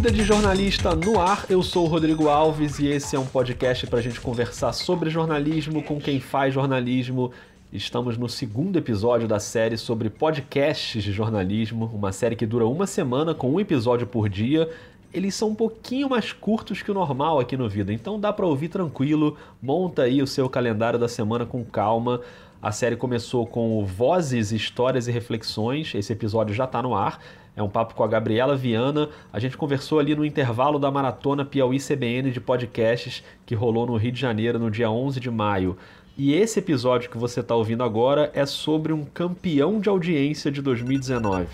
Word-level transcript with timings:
Vida 0.00 0.12
de 0.12 0.24
Jornalista 0.24 0.96
no 0.96 1.20
ar, 1.20 1.44
eu 1.50 1.62
sou 1.62 1.84
o 1.84 1.86
Rodrigo 1.86 2.26
Alves 2.26 2.78
e 2.78 2.86
esse 2.86 3.14
é 3.14 3.18
um 3.18 3.26
podcast 3.26 3.86
para 3.86 3.98
a 3.98 4.02
gente 4.02 4.18
conversar 4.18 4.72
sobre 4.72 5.10
jornalismo 5.10 5.82
com 5.82 6.00
quem 6.00 6.18
faz 6.18 6.54
jornalismo. 6.54 7.32
Estamos 7.70 8.16
no 8.16 8.26
segundo 8.26 8.78
episódio 8.78 9.28
da 9.28 9.38
série 9.38 9.76
sobre 9.76 10.08
podcasts 10.08 11.04
de 11.04 11.12
jornalismo, 11.12 11.84
uma 11.92 12.12
série 12.12 12.34
que 12.34 12.46
dura 12.46 12.66
uma 12.66 12.86
semana 12.86 13.34
com 13.34 13.52
um 13.52 13.60
episódio 13.60 14.06
por 14.06 14.26
dia. 14.26 14.70
Eles 15.12 15.34
são 15.34 15.50
um 15.50 15.54
pouquinho 15.54 16.08
mais 16.08 16.32
curtos 16.32 16.80
que 16.80 16.90
o 16.90 16.94
normal 16.94 17.38
aqui 17.38 17.54
no 17.54 17.68
Vida, 17.68 17.92
então 17.92 18.18
dá 18.18 18.32
para 18.32 18.46
ouvir 18.46 18.68
tranquilo. 18.68 19.36
Monta 19.60 20.04
aí 20.04 20.22
o 20.22 20.26
seu 20.26 20.48
calendário 20.48 20.98
da 20.98 21.08
semana 21.08 21.44
com 21.44 21.62
calma. 21.62 22.22
A 22.62 22.72
série 22.72 22.94
começou 22.94 23.46
com 23.46 23.82
Vozes, 23.86 24.52
Histórias 24.52 25.08
e 25.08 25.10
Reflexões. 25.10 25.94
Esse 25.94 26.12
episódio 26.12 26.54
já 26.54 26.64
está 26.64 26.82
no 26.82 26.94
ar. 26.94 27.18
É 27.56 27.62
um 27.62 27.70
papo 27.70 27.94
com 27.94 28.04
a 28.04 28.06
Gabriela 28.06 28.54
Viana. 28.54 29.08
A 29.32 29.40
gente 29.40 29.56
conversou 29.56 29.98
ali 29.98 30.14
no 30.14 30.26
intervalo 30.26 30.78
da 30.78 30.90
maratona 30.90 31.42
Piauí 31.42 31.78
CBN 31.78 32.30
de 32.30 32.38
podcasts 32.38 33.24
que 33.46 33.54
rolou 33.54 33.86
no 33.86 33.96
Rio 33.96 34.12
de 34.12 34.20
Janeiro 34.20 34.58
no 34.58 34.70
dia 34.70 34.90
11 34.90 35.18
de 35.18 35.30
maio. 35.30 35.74
E 36.18 36.34
esse 36.34 36.58
episódio 36.58 37.08
que 37.08 37.16
você 37.16 37.40
está 37.40 37.54
ouvindo 37.54 37.82
agora 37.82 38.30
é 38.34 38.44
sobre 38.44 38.92
um 38.92 39.06
campeão 39.06 39.80
de 39.80 39.88
audiência 39.88 40.52
de 40.52 40.60
2019. 40.60 41.46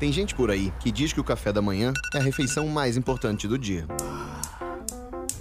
Tem 0.00 0.10
gente 0.10 0.34
por 0.34 0.50
aí 0.50 0.72
que 0.80 0.90
diz 0.90 1.12
que 1.12 1.20
o 1.20 1.24
café 1.24 1.52
da 1.52 1.62
manhã 1.62 1.92
é 2.12 2.18
a 2.18 2.22
refeição 2.22 2.66
mais 2.66 2.96
importante 2.96 3.46
do 3.46 3.56
dia. 3.56 3.86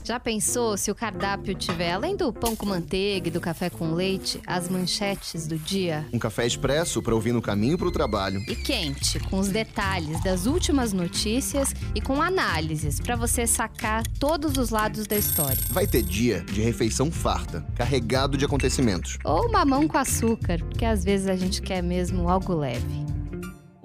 Já 0.03 0.19
pensou 0.19 0.75
se 0.75 0.91
o 0.91 0.95
cardápio 0.95 1.55
tiver, 1.55 1.93
além 1.93 2.17
do 2.17 2.33
pão 2.33 2.57
com 2.57 2.65
manteiga 2.65 3.29
e 3.29 3.31
do 3.31 3.39
café 3.39 3.69
com 3.69 3.93
leite, 3.93 4.41
as 4.45 4.67
manchetes 4.67 5.47
do 5.47 5.57
dia? 5.57 6.05
Um 6.11 6.19
café 6.19 6.45
expresso 6.45 7.01
para 7.01 7.15
ouvir 7.15 7.31
no 7.31 7.41
caminho 7.41 7.77
para 7.77 7.87
o 7.87 7.91
trabalho. 7.91 8.41
E 8.49 8.53
quente, 8.53 9.17
com 9.21 9.39
os 9.39 9.47
detalhes 9.47 10.21
das 10.21 10.45
últimas 10.45 10.91
notícias 10.91 11.73
e 11.95 12.01
com 12.01 12.21
análises 12.21 12.99
para 12.99 13.15
você 13.15 13.47
sacar 13.47 14.05
todos 14.19 14.57
os 14.57 14.71
lados 14.71 15.07
da 15.07 15.15
história. 15.15 15.57
Vai 15.69 15.87
ter 15.87 16.03
dia 16.03 16.41
de 16.41 16.61
refeição 16.61 17.09
farta, 17.09 17.65
carregado 17.73 18.37
de 18.37 18.43
acontecimentos. 18.43 19.17
Ou 19.23 19.49
mamão 19.49 19.87
com 19.87 19.97
açúcar, 19.97 20.59
porque 20.65 20.83
às 20.83 21.05
vezes 21.05 21.27
a 21.27 21.35
gente 21.37 21.61
quer 21.61 21.81
mesmo 21.81 22.27
algo 22.27 22.53
leve. 22.53 23.12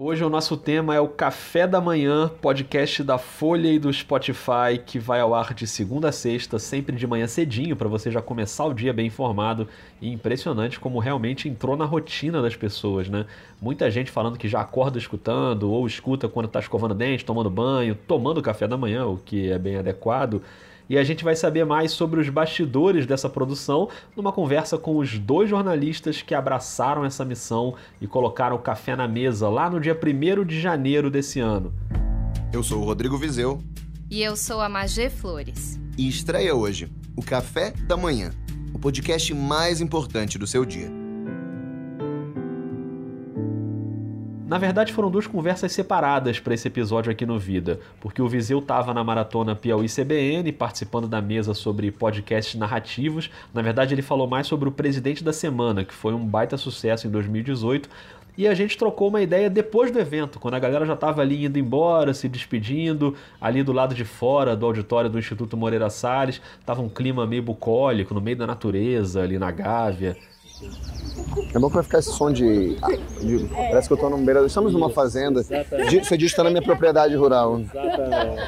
Hoje 0.00 0.24
o 0.24 0.30
nosso 0.30 0.56
tema 0.56 0.94
é 0.94 1.00
o 1.00 1.08
Café 1.08 1.66
da 1.66 1.80
Manhã, 1.80 2.30
podcast 2.40 3.02
da 3.02 3.18
Folha 3.18 3.66
e 3.66 3.80
do 3.80 3.92
Spotify, 3.92 4.78
que 4.86 4.96
vai 4.96 5.18
ao 5.18 5.34
ar 5.34 5.52
de 5.52 5.66
segunda 5.66 6.10
a 6.10 6.12
sexta, 6.12 6.56
sempre 6.56 6.94
de 6.94 7.04
manhã 7.04 7.26
cedinho, 7.26 7.74
para 7.74 7.88
você 7.88 8.08
já 8.08 8.22
começar 8.22 8.64
o 8.66 8.72
dia 8.72 8.92
bem 8.92 9.08
informado. 9.08 9.66
E 10.00 10.12
impressionante 10.12 10.78
como 10.78 11.00
realmente 11.00 11.48
entrou 11.48 11.76
na 11.76 11.84
rotina 11.84 12.40
das 12.40 12.54
pessoas, 12.54 13.08
né? 13.08 13.26
Muita 13.60 13.90
gente 13.90 14.08
falando 14.08 14.38
que 14.38 14.46
já 14.46 14.60
acorda 14.60 14.98
escutando, 14.98 15.68
ou 15.68 15.84
escuta 15.84 16.28
quando 16.28 16.46
está 16.46 16.60
escovando 16.60 16.94
dente, 16.94 17.24
tomando 17.24 17.50
banho, 17.50 17.96
tomando 18.06 18.40
café 18.40 18.68
da 18.68 18.76
manhã, 18.76 19.04
o 19.04 19.16
que 19.16 19.50
é 19.50 19.58
bem 19.58 19.78
adequado 19.78 20.40
e 20.88 20.96
a 20.96 21.04
gente 21.04 21.22
vai 21.22 21.36
saber 21.36 21.64
mais 21.64 21.92
sobre 21.92 22.20
os 22.20 22.28
bastidores 22.28 23.06
dessa 23.06 23.28
produção 23.28 23.88
numa 24.16 24.32
conversa 24.32 24.78
com 24.78 24.96
os 24.96 25.18
dois 25.18 25.50
jornalistas 25.50 26.22
que 26.22 26.34
abraçaram 26.34 27.04
essa 27.04 27.24
missão 27.24 27.74
e 28.00 28.06
colocaram 28.06 28.56
o 28.56 28.60
café 28.60 28.96
na 28.96 29.06
mesa 29.06 29.48
lá 29.48 29.68
no 29.68 29.80
dia 29.80 29.98
1 29.98 30.44
de 30.44 30.60
janeiro 30.60 31.10
desse 31.10 31.40
ano. 31.40 31.72
Eu 32.52 32.62
sou 32.62 32.80
o 32.80 32.84
Rodrigo 32.84 33.18
Vizeu. 33.18 33.62
E 34.10 34.22
eu 34.22 34.36
sou 34.36 34.60
a 34.60 34.68
Magê 34.68 35.10
Flores. 35.10 35.78
E 35.98 36.08
estreia 36.08 36.54
hoje 36.54 36.90
o 37.14 37.22
Café 37.22 37.72
da 37.86 37.96
Manhã, 37.96 38.30
o 38.72 38.78
podcast 38.78 39.34
mais 39.34 39.80
importante 39.80 40.38
do 40.38 40.46
seu 40.46 40.64
dia. 40.64 40.97
Na 44.48 44.56
verdade, 44.56 44.94
foram 44.94 45.10
duas 45.10 45.26
conversas 45.26 45.72
separadas 45.72 46.40
para 46.40 46.54
esse 46.54 46.66
episódio 46.66 47.12
aqui 47.12 47.26
no 47.26 47.38
Vida, 47.38 47.80
porque 48.00 48.22
o 48.22 48.26
Viseu 48.26 48.60
estava 48.60 48.94
na 48.94 49.04
maratona 49.04 49.54
Piauí 49.54 49.88
CBN, 49.90 50.50
participando 50.52 51.06
da 51.06 51.20
mesa 51.20 51.52
sobre 51.52 51.92
podcasts 51.92 52.58
narrativos. 52.58 53.30
Na 53.52 53.60
verdade, 53.60 53.94
ele 53.94 54.00
falou 54.00 54.26
mais 54.26 54.46
sobre 54.46 54.66
o 54.66 54.72
Presidente 54.72 55.22
da 55.22 55.34
Semana, 55.34 55.84
que 55.84 55.92
foi 55.92 56.14
um 56.14 56.24
baita 56.24 56.56
sucesso 56.56 57.06
em 57.06 57.10
2018. 57.10 57.90
E 58.38 58.48
a 58.48 58.54
gente 58.54 58.78
trocou 58.78 59.08
uma 59.08 59.20
ideia 59.20 59.50
depois 59.50 59.90
do 59.90 59.98
evento, 59.98 60.40
quando 60.40 60.54
a 60.54 60.58
galera 60.58 60.86
já 60.86 60.94
estava 60.94 61.20
ali 61.20 61.44
indo 61.44 61.58
embora, 61.58 62.14
se 62.14 62.26
despedindo, 62.26 63.14
ali 63.38 63.62
do 63.62 63.72
lado 63.74 63.94
de 63.94 64.06
fora 64.06 64.56
do 64.56 64.64
auditório 64.64 65.10
do 65.10 65.18
Instituto 65.18 65.58
Moreira 65.58 65.90
Salles. 65.90 66.40
Tava 66.64 66.80
um 66.80 66.88
clima 66.88 67.26
meio 67.26 67.42
bucólico, 67.42 68.14
no 68.14 68.20
meio 68.22 68.38
da 68.38 68.46
natureza, 68.46 69.22
ali 69.22 69.38
na 69.38 69.50
Gávea. 69.50 70.16
É 71.54 71.58
bom 71.58 71.68
que 71.68 71.74
vai 71.74 71.82
ficar 71.82 71.98
esse 71.98 72.12
som 72.12 72.32
de. 72.32 72.76
de 73.20 73.48
parece 73.54 73.88
que 73.88 73.94
eu 73.94 73.98
tô 73.98 74.08
num 74.08 74.24
beira. 74.24 74.44
Estamos 74.46 74.72
numa 74.72 74.90
fazenda. 74.90 75.42
Você 75.42 75.86
diz 75.88 76.08
que 76.08 76.24
está 76.24 76.44
na 76.44 76.50
minha 76.50 76.62
propriedade 76.62 77.14
rural. 77.14 77.60
Exatamente. 77.60 78.42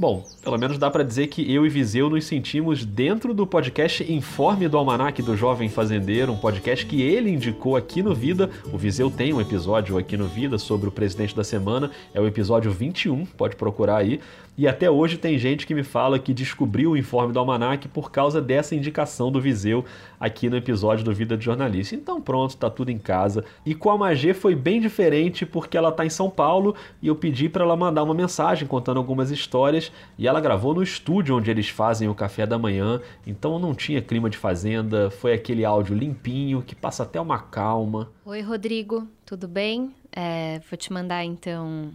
Bom, 0.00 0.24
pelo 0.42 0.56
menos 0.56 0.78
dá 0.78 0.90
para 0.90 1.04
dizer 1.04 1.26
que 1.26 1.52
eu 1.52 1.66
e 1.66 1.68
Viseu 1.68 2.08
nos 2.08 2.24
sentimos 2.24 2.86
dentro 2.86 3.34
do 3.34 3.46
podcast 3.46 4.10
Informe 4.10 4.66
do 4.66 4.78
Almanac 4.78 5.20
do 5.20 5.36
Jovem 5.36 5.68
Fazendeiro, 5.68 6.32
um 6.32 6.38
podcast 6.38 6.86
que 6.86 7.02
ele 7.02 7.28
indicou 7.28 7.76
aqui 7.76 8.02
no 8.02 8.14
Vida. 8.14 8.48
O 8.72 8.78
Viseu 8.78 9.10
tem 9.10 9.34
um 9.34 9.42
episódio 9.42 9.98
aqui 9.98 10.16
no 10.16 10.26
Vida 10.26 10.56
sobre 10.56 10.88
o 10.88 10.90
presidente 10.90 11.36
da 11.36 11.44
semana, 11.44 11.90
é 12.14 12.20
o 12.20 12.26
episódio 12.26 12.72
21, 12.72 13.26
pode 13.26 13.56
procurar 13.56 13.98
aí. 13.98 14.20
E 14.60 14.68
até 14.68 14.90
hoje 14.90 15.16
tem 15.16 15.38
gente 15.38 15.66
que 15.66 15.74
me 15.74 15.82
fala 15.82 16.18
que 16.18 16.34
descobriu 16.34 16.90
o 16.90 16.96
informe 16.98 17.32
do 17.32 17.38
Almanac 17.38 17.88
por 17.88 18.12
causa 18.12 18.42
dessa 18.42 18.74
indicação 18.74 19.32
do 19.32 19.40
Viseu 19.40 19.86
aqui 20.20 20.50
no 20.50 20.56
episódio 20.58 21.02
do 21.02 21.14
Vida 21.14 21.34
de 21.34 21.46
Jornalista. 21.46 21.94
Então 21.94 22.20
pronto, 22.20 22.58
tá 22.58 22.68
tudo 22.68 22.90
em 22.90 22.98
casa. 22.98 23.42
E 23.64 23.74
com 23.74 23.88
a 23.88 23.96
Magê 23.96 24.34
foi 24.34 24.54
bem 24.54 24.78
diferente 24.78 25.46
porque 25.46 25.78
ela 25.78 25.90
tá 25.90 26.04
em 26.04 26.10
São 26.10 26.28
Paulo 26.28 26.74
e 27.00 27.08
eu 27.08 27.16
pedi 27.16 27.48
para 27.48 27.64
ela 27.64 27.74
mandar 27.74 28.02
uma 28.02 28.12
mensagem 28.12 28.68
contando 28.68 28.98
algumas 28.98 29.30
histórias 29.30 29.90
e 30.18 30.28
ela 30.28 30.42
gravou 30.42 30.74
no 30.74 30.82
estúdio 30.82 31.38
onde 31.38 31.50
eles 31.50 31.70
fazem 31.70 32.06
o 32.10 32.14
café 32.14 32.46
da 32.46 32.58
manhã. 32.58 33.00
Então 33.26 33.58
não 33.58 33.74
tinha 33.74 34.02
clima 34.02 34.28
de 34.28 34.36
fazenda, 34.36 35.10
foi 35.10 35.32
aquele 35.32 35.64
áudio 35.64 35.96
limpinho 35.96 36.60
que 36.60 36.74
passa 36.74 37.04
até 37.04 37.18
uma 37.18 37.38
calma. 37.38 38.10
Oi, 38.26 38.42
Rodrigo, 38.42 39.08
tudo 39.24 39.48
bem? 39.48 39.94
É, 40.12 40.60
vou 40.68 40.76
te 40.76 40.92
mandar 40.92 41.24
então 41.24 41.90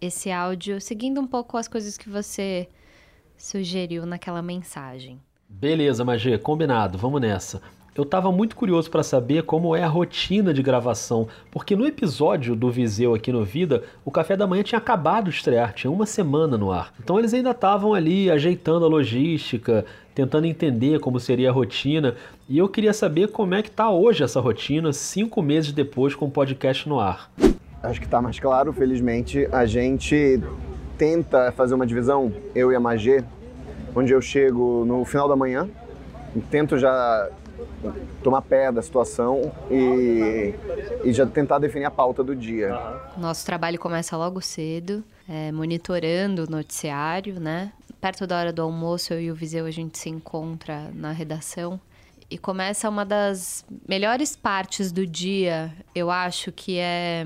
esse 0.00 0.30
áudio 0.30 0.80
seguindo 0.80 1.20
um 1.20 1.26
pouco 1.26 1.56
as 1.56 1.68
coisas 1.68 1.96
que 1.96 2.08
você 2.08 2.68
sugeriu 3.36 4.06
naquela 4.06 4.42
mensagem. 4.42 5.20
Beleza, 5.48 6.04
Magê, 6.04 6.38
combinado, 6.38 6.96
vamos 6.96 7.20
nessa. 7.20 7.60
Eu 7.94 8.04
estava 8.04 8.30
muito 8.30 8.54
curioso 8.54 8.88
para 8.88 9.02
saber 9.02 9.42
como 9.42 9.74
é 9.74 9.82
a 9.82 9.88
rotina 9.88 10.54
de 10.54 10.62
gravação, 10.62 11.26
porque 11.50 11.74
no 11.74 11.84
episódio 11.84 12.54
do 12.54 12.70
Viseu 12.70 13.14
aqui 13.14 13.32
no 13.32 13.44
Vida, 13.44 13.82
o 14.04 14.12
café 14.12 14.36
da 14.36 14.46
manhã 14.46 14.62
tinha 14.62 14.78
acabado 14.78 15.28
de 15.28 15.36
estrear, 15.36 15.74
tinha 15.74 15.90
uma 15.90 16.06
semana 16.06 16.56
no 16.56 16.70
ar. 16.70 16.94
Então 17.02 17.18
eles 17.18 17.34
ainda 17.34 17.50
estavam 17.50 17.92
ali 17.92 18.30
ajeitando 18.30 18.84
a 18.84 18.88
logística, 18.88 19.84
tentando 20.14 20.46
entender 20.46 21.00
como 21.00 21.18
seria 21.18 21.50
a 21.50 21.52
rotina, 21.52 22.14
e 22.48 22.56
eu 22.58 22.68
queria 22.68 22.92
saber 22.92 23.28
como 23.28 23.54
é 23.54 23.62
que 23.62 23.68
está 23.68 23.90
hoje 23.90 24.22
essa 24.22 24.40
rotina, 24.40 24.92
cinco 24.92 25.42
meses 25.42 25.72
depois 25.72 26.14
com 26.14 26.26
o 26.26 26.30
podcast 26.30 26.88
no 26.88 27.00
ar. 27.00 27.28
Acho 27.82 27.98
que 27.98 28.06
está 28.06 28.20
mais 28.20 28.38
claro, 28.38 28.72
felizmente. 28.72 29.48
A 29.50 29.64
gente 29.64 30.40
tenta 30.98 31.50
fazer 31.52 31.74
uma 31.74 31.86
divisão, 31.86 32.32
eu 32.54 32.70
e 32.70 32.76
a 32.76 32.80
Magê, 32.80 33.24
onde 33.94 34.12
eu 34.12 34.20
chego 34.20 34.84
no 34.84 35.04
final 35.04 35.28
da 35.28 35.34
manhã, 35.34 35.68
tento 36.50 36.76
já 36.76 37.28
tomar 38.22 38.42
pé 38.42 38.70
da 38.70 38.82
situação 38.82 39.52
e, 39.70 40.54
e 41.04 41.12
já 41.12 41.26
tentar 41.26 41.58
definir 41.58 41.86
a 41.86 41.90
pauta 41.90 42.22
do 42.22 42.36
dia. 42.36 42.78
Nosso 43.16 43.44
trabalho 43.46 43.78
começa 43.78 44.16
logo 44.16 44.40
cedo, 44.40 45.02
é, 45.28 45.50
monitorando 45.50 46.44
o 46.44 46.50
noticiário, 46.50 47.40
né? 47.40 47.72
Perto 48.00 48.26
da 48.26 48.38
hora 48.38 48.52
do 48.52 48.62
almoço, 48.62 49.12
eu 49.12 49.20
e 49.20 49.30
o 49.30 49.34
Viseu, 49.34 49.66
a 49.66 49.70
gente 49.70 49.98
se 49.98 50.08
encontra 50.08 50.90
na 50.94 51.12
redação 51.12 51.80
e 52.30 52.38
começa 52.38 52.88
uma 52.88 53.04
das 53.04 53.64
melhores 53.88 54.36
partes 54.36 54.92
do 54.92 55.06
dia, 55.06 55.72
eu 55.94 56.10
acho, 56.10 56.52
que 56.52 56.78
é 56.78 57.24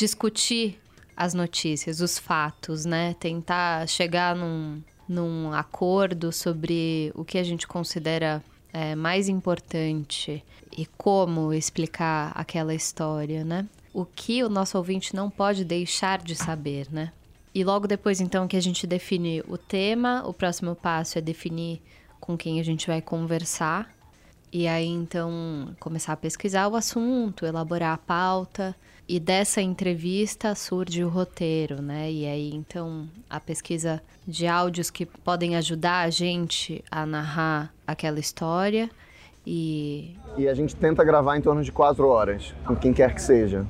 discutir 0.00 0.80
as 1.14 1.34
notícias, 1.34 2.00
os 2.00 2.18
fatos, 2.18 2.86
né? 2.86 3.14
Tentar 3.20 3.86
chegar 3.86 4.34
num, 4.34 4.82
num 5.06 5.52
acordo 5.52 6.32
sobre 6.32 7.12
o 7.14 7.22
que 7.24 7.36
a 7.36 7.42
gente 7.42 7.66
considera 7.68 8.42
é, 8.72 8.94
mais 8.94 9.28
importante 9.28 10.42
e 10.76 10.86
como 10.86 11.52
explicar 11.52 12.32
aquela 12.34 12.74
história, 12.74 13.44
né? 13.44 13.68
O 13.92 14.06
que 14.06 14.42
o 14.42 14.48
nosso 14.48 14.78
ouvinte 14.78 15.14
não 15.14 15.28
pode 15.28 15.64
deixar 15.64 16.22
de 16.22 16.34
saber, 16.34 16.86
né? 16.90 17.12
E 17.54 17.62
logo 17.62 17.86
depois, 17.86 18.20
então, 18.20 18.48
que 18.48 18.56
a 18.56 18.62
gente 18.62 18.86
define 18.86 19.42
o 19.46 19.58
tema, 19.58 20.22
o 20.24 20.32
próximo 20.32 20.74
passo 20.74 21.18
é 21.18 21.20
definir 21.20 21.82
com 22.18 22.38
quem 22.38 22.58
a 22.60 22.64
gente 22.64 22.86
vai 22.86 23.02
conversar. 23.02 23.92
E 24.50 24.66
aí, 24.66 24.86
então, 24.86 25.76
começar 25.78 26.14
a 26.14 26.16
pesquisar 26.16 26.68
o 26.68 26.76
assunto, 26.76 27.44
elaborar 27.44 27.92
a 27.92 27.98
pauta. 27.98 28.74
E 29.12 29.18
dessa 29.18 29.60
entrevista 29.60 30.54
surge 30.54 31.02
o 31.02 31.08
roteiro, 31.08 31.82
né? 31.82 32.08
E 32.08 32.24
aí 32.24 32.54
então 32.54 33.08
a 33.28 33.40
pesquisa 33.40 34.00
de 34.24 34.46
áudios 34.46 34.88
que 34.88 35.04
podem 35.04 35.56
ajudar 35.56 36.02
a 36.02 36.10
gente 36.10 36.84
a 36.88 37.04
narrar 37.04 37.74
aquela 37.84 38.20
história 38.20 38.88
e. 39.44 40.14
E 40.38 40.46
a 40.46 40.54
gente 40.54 40.76
tenta 40.76 41.02
gravar 41.02 41.36
em 41.36 41.40
torno 41.40 41.60
de 41.64 41.72
quatro 41.72 42.06
horas, 42.06 42.54
com 42.64 42.76
quem 42.76 42.92
quer 42.92 43.12
que 43.12 43.20
seja. 43.20 43.66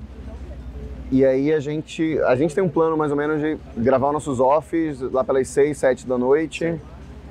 E 1.10 1.25
aí 1.25 1.54
a 1.54 1.58
gente, 1.58 2.20
a 2.20 2.37
gente 2.37 2.54
tem 2.54 2.62
um 2.62 2.69
plano 2.69 2.94
mais 2.94 3.10
ou 3.10 3.16
menos 3.16 3.40
de 3.40 3.56
gravar 3.78 4.12
nossos 4.12 4.40
offs 4.40 5.00
lá 5.00 5.25
pelas 5.25 5.48
6, 5.48 5.75
7 5.75 6.06
da 6.06 6.19
noite, 6.19 6.78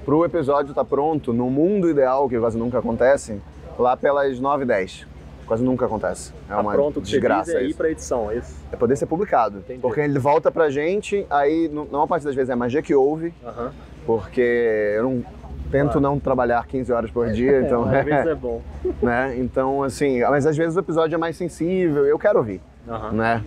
para 0.04 0.16
o 0.16 0.26
episódio 0.26 0.72
estar 0.72 0.84
tá 0.84 0.90
pronto, 0.90 1.32
no 1.32 1.48
mundo 1.48 1.88
ideal, 1.88 2.28
que 2.28 2.40
quase 2.40 2.58
nunca 2.58 2.80
acontece, 2.80 3.40
lá 3.78 3.96
pelas 3.96 4.40
9, 4.40 4.66
10. 4.66 5.09
Quase 5.50 5.64
nunca 5.64 5.88
acontece. 5.88 6.32
É 6.48 6.54
tá 6.54 6.62
uma 6.62 6.72
pronto, 6.72 7.02
desgraça 7.02 7.54
é 7.58 7.64
isso. 7.64 7.72
ir 7.72 7.74
para 7.74 7.90
edição, 7.90 8.30
é 8.30 8.36
isso? 8.36 8.56
É 8.72 8.76
poder 8.76 8.96
ser 8.96 9.08
publicado. 9.08 9.58
Entendi. 9.58 9.80
Porque 9.80 10.00
ele 10.00 10.20
volta 10.20 10.52
pra 10.52 10.70
gente, 10.70 11.26
aí, 11.28 11.68
na 11.74 11.86
maior 11.86 12.06
parte 12.06 12.24
das 12.24 12.36
vezes 12.36 12.52
é 12.52 12.54
a 12.54 12.56
magia 12.56 12.84
que 12.84 12.94
ouve, 12.94 13.34
Aham. 13.44 13.74
porque 14.06 14.94
eu 14.96 15.04
não 15.04 15.26
tento 15.72 15.86
Claro. 15.94 16.00
não 16.02 16.20
trabalhar 16.20 16.68
15 16.68 16.92
horas 16.94 17.10
por 17.10 17.32
dia, 17.32 17.62
então 17.66 17.84
Às 17.84 18.06
vezes 18.06 18.28
é 18.28 18.36
bom. 18.36 18.62
né? 19.02 19.36
Então, 19.40 19.82
assim, 19.82 20.22
mas 20.22 20.46
às 20.46 20.56
vezes 20.56 20.76
o 20.76 20.80
episódio 20.82 21.16
é 21.16 21.18
mais 21.18 21.36
sensível, 21.36 22.06
eu 22.06 22.20
quero 22.20 22.38
ouvir, 22.38 22.62
Aham. 22.88 23.12
né? 23.14 23.44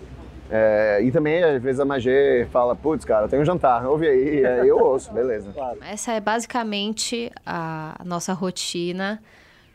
É, 0.50 1.00
e 1.02 1.12
também, 1.12 1.42
às 1.42 1.62
vezes, 1.62 1.78
a 1.80 1.84
Magê 1.84 2.46
fala, 2.50 2.74
putz, 2.74 3.04
cara, 3.04 3.26
tem 3.28 3.40
um 3.40 3.44
jantar, 3.44 3.86
ouve 3.86 4.06
aí, 4.08 4.44
aí 4.44 4.66
eu 4.68 4.76
ouço, 4.78 5.10
beleza. 5.12 5.48
Essa 5.88 6.12
é 6.14 6.20
basicamente 6.20 7.30
a 7.46 7.94
nossa 8.04 8.32
rotina 8.34 9.22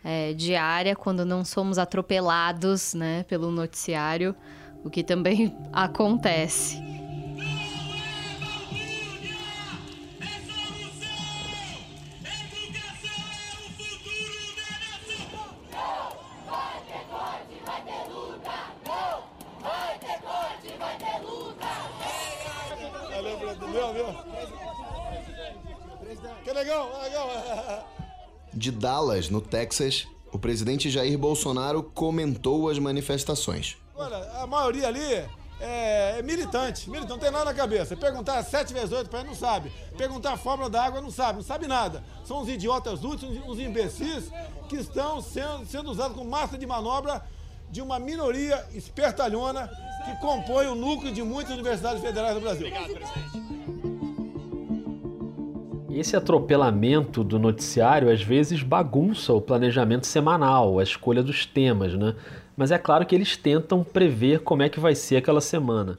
é, 0.09 0.31
diária 0.31 0.95
quando 0.95 1.25
não 1.25 1.44
somos 1.44 1.77
atropelados 1.77 2.94
né, 2.94 3.25
pelo 3.27 3.51
noticiário, 3.51 4.33
o 4.81 4.89
que 4.89 5.04
também 5.04 5.54
acontece. 5.74 6.97
De 28.57 28.71
Dallas, 28.71 29.30
no 29.30 29.39
Texas, 29.39 30.07
o 30.33 30.39
presidente 30.39 30.89
Jair 30.89 31.15
Bolsonaro 31.15 31.83
comentou 31.83 32.68
as 32.69 32.80
manifestações. 32.80 33.77
Olha, 33.95 34.18
a 34.42 34.48
maioria 34.48 34.88
ali 34.88 35.00
é, 35.59 36.15
é 36.18 36.21
militante, 36.24 36.89
militante, 36.89 37.12
não 37.12 37.19
tem 37.19 37.30
nada 37.30 37.45
na 37.45 37.54
cabeça. 37.54 37.95
Perguntar 37.95 38.42
7 38.42 38.74
vezes 38.74 38.92
8 38.92 39.12
para 39.12 39.19
ele 39.19 39.27
não 39.27 39.36
sabe. 39.36 39.71
Perguntar 39.95 40.33
a 40.33 40.38
fórmula 40.38 40.71
da 40.71 40.83
água 40.83 41.00
não 41.00 41.12
sabe, 41.12 41.38
não 41.38 41.45
sabe 41.45 41.68
nada. 41.68 42.04
São 42.25 42.42
os 42.42 42.50
idiotas 42.50 43.04
úteis, 43.04 43.39
uns 43.45 43.59
imbecis 43.59 44.31
que 44.68 44.77
estão 44.77 45.21
sendo, 45.21 45.63
sendo 45.68 45.92
usados 45.92 46.18
como 46.18 46.27
massa 46.27 46.57
de 46.57 46.65
manobra 46.65 47.24
de 47.69 47.80
uma 47.80 48.00
minoria 48.00 48.65
espertalhona 48.74 49.69
que 50.03 50.15
compõe 50.19 50.65
o 50.65 50.74
núcleo 50.74 51.13
de 51.13 51.21
muitas 51.21 51.53
universidades 51.53 52.01
federais 52.01 52.33
do 52.33 52.42
Brasil. 52.42 52.69
Esse 56.00 56.16
atropelamento 56.16 57.24
do 57.24 57.40
noticiário 57.40 58.12
às 58.12 58.22
vezes 58.22 58.62
bagunça 58.62 59.34
o 59.34 59.42
planejamento 59.42 60.06
semanal, 60.06 60.78
a 60.78 60.84
escolha 60.84 61.24
dos 61.24 61.44
temas, 61.44 61.96
né? 61.96 62.14
Mas 62.56 62.70
é 62.70 62.78
claro 62.78 63.04
que 63.04 63.16
eles 63.16 63.36
tentam 63.36 63.84
prever 63.84 64.42
como 64.42 64.62
é 64.62 64.70
que 64.70 64.80
vai 64.80 64.94
ser 64.94 65.18
aquela 65.18 65.42
semana. 65.42 65.98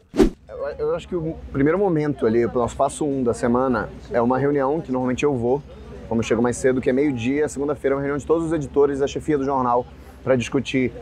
Eu, 0.78 0.94
acho 0.94 1.08
que 1.08 1.16
o 1.16 1.34
primeiro 1.50 1.76
momento 1.76 2.26
ali, 2.26 2.46
o 2.46 2.52
nosso 2.52 2.76
passo 2.76 3.04
um 3.04 3.24
da 3.24 3.34
semana, 3.34 3.88
é 4.12 4.22
uma 4.22 4.38
reunião 4.38 4.80
que 4.80 4.92
normalmente 4.92 5.24
eu 5.24 5.34
vou, 5.34 5.60
como 6.08 6.20
eu 6.20 6.24
chego 6.24 6.40
mais 6.40 6.56
cedo, 6.56 6.80
que 6.80 6.88
é 6.88 6.92
meio-dia, 6.92 7.48
segunda-feira, 7.48 7.94
é 7.94 7.96
uma 7.96 8.02
reunião 8.02 8.18
de 8.18 8.26
todos 8.26 8.46
os 8.46 8.52
editores 8.52 9.00
da 9.00 9.08
chefia 9.08 9.36
do 9.36 9.44
jornal 9.44 9.84
para 10.22 10.36
discutir 10.36 10.92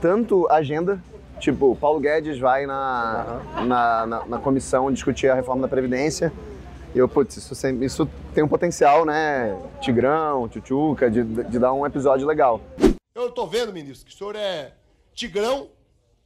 tanto 0.00 0.48
a 0.48 0.56
agenda, 0.56 0.98
tipo, 1.38 1.76
Paulo 1.76 2.00
Guedes 2.00 2.40
vai 2.40 2.66
na, 2.66 3.40
na, 3.64 4.06
na, 4.06 4.26
na 4.26 4.38
comissão 4.38 4.90
discutir 4.90 5.28
a 5.28 5.34
reforma 5.36 5.62
da 5.62 5.68
Previdência, 5.68 6.32
e 6.94 6.98
eu, 6.98 7.08
putz, 7.08 7.36
isso, 7.36 7.54
isso 7.82 8.08
tem 8.34 8.44
um 8.44 8.48
potencial, 8.48 9.04
né, 9.04 9.56
Tigrão, 9.80 10.48
Tchutchuca, 10.48 11.10
de, 11.10 11.24
de 11.24 11.58
dar 11.58 11.72
um 11.72 11.86
episódio 11.86 12.26
legal. 12.26 12.60
Eu 13.14 13.28
estou 13.28 13.46
vendo, 13.46 13.72
ministro, 13.72 14.06
que 14.06 14.14
o 14.14 14.18
senhor 14.18 14.36
é 14.36 14.72
tigrão 15.14 15.68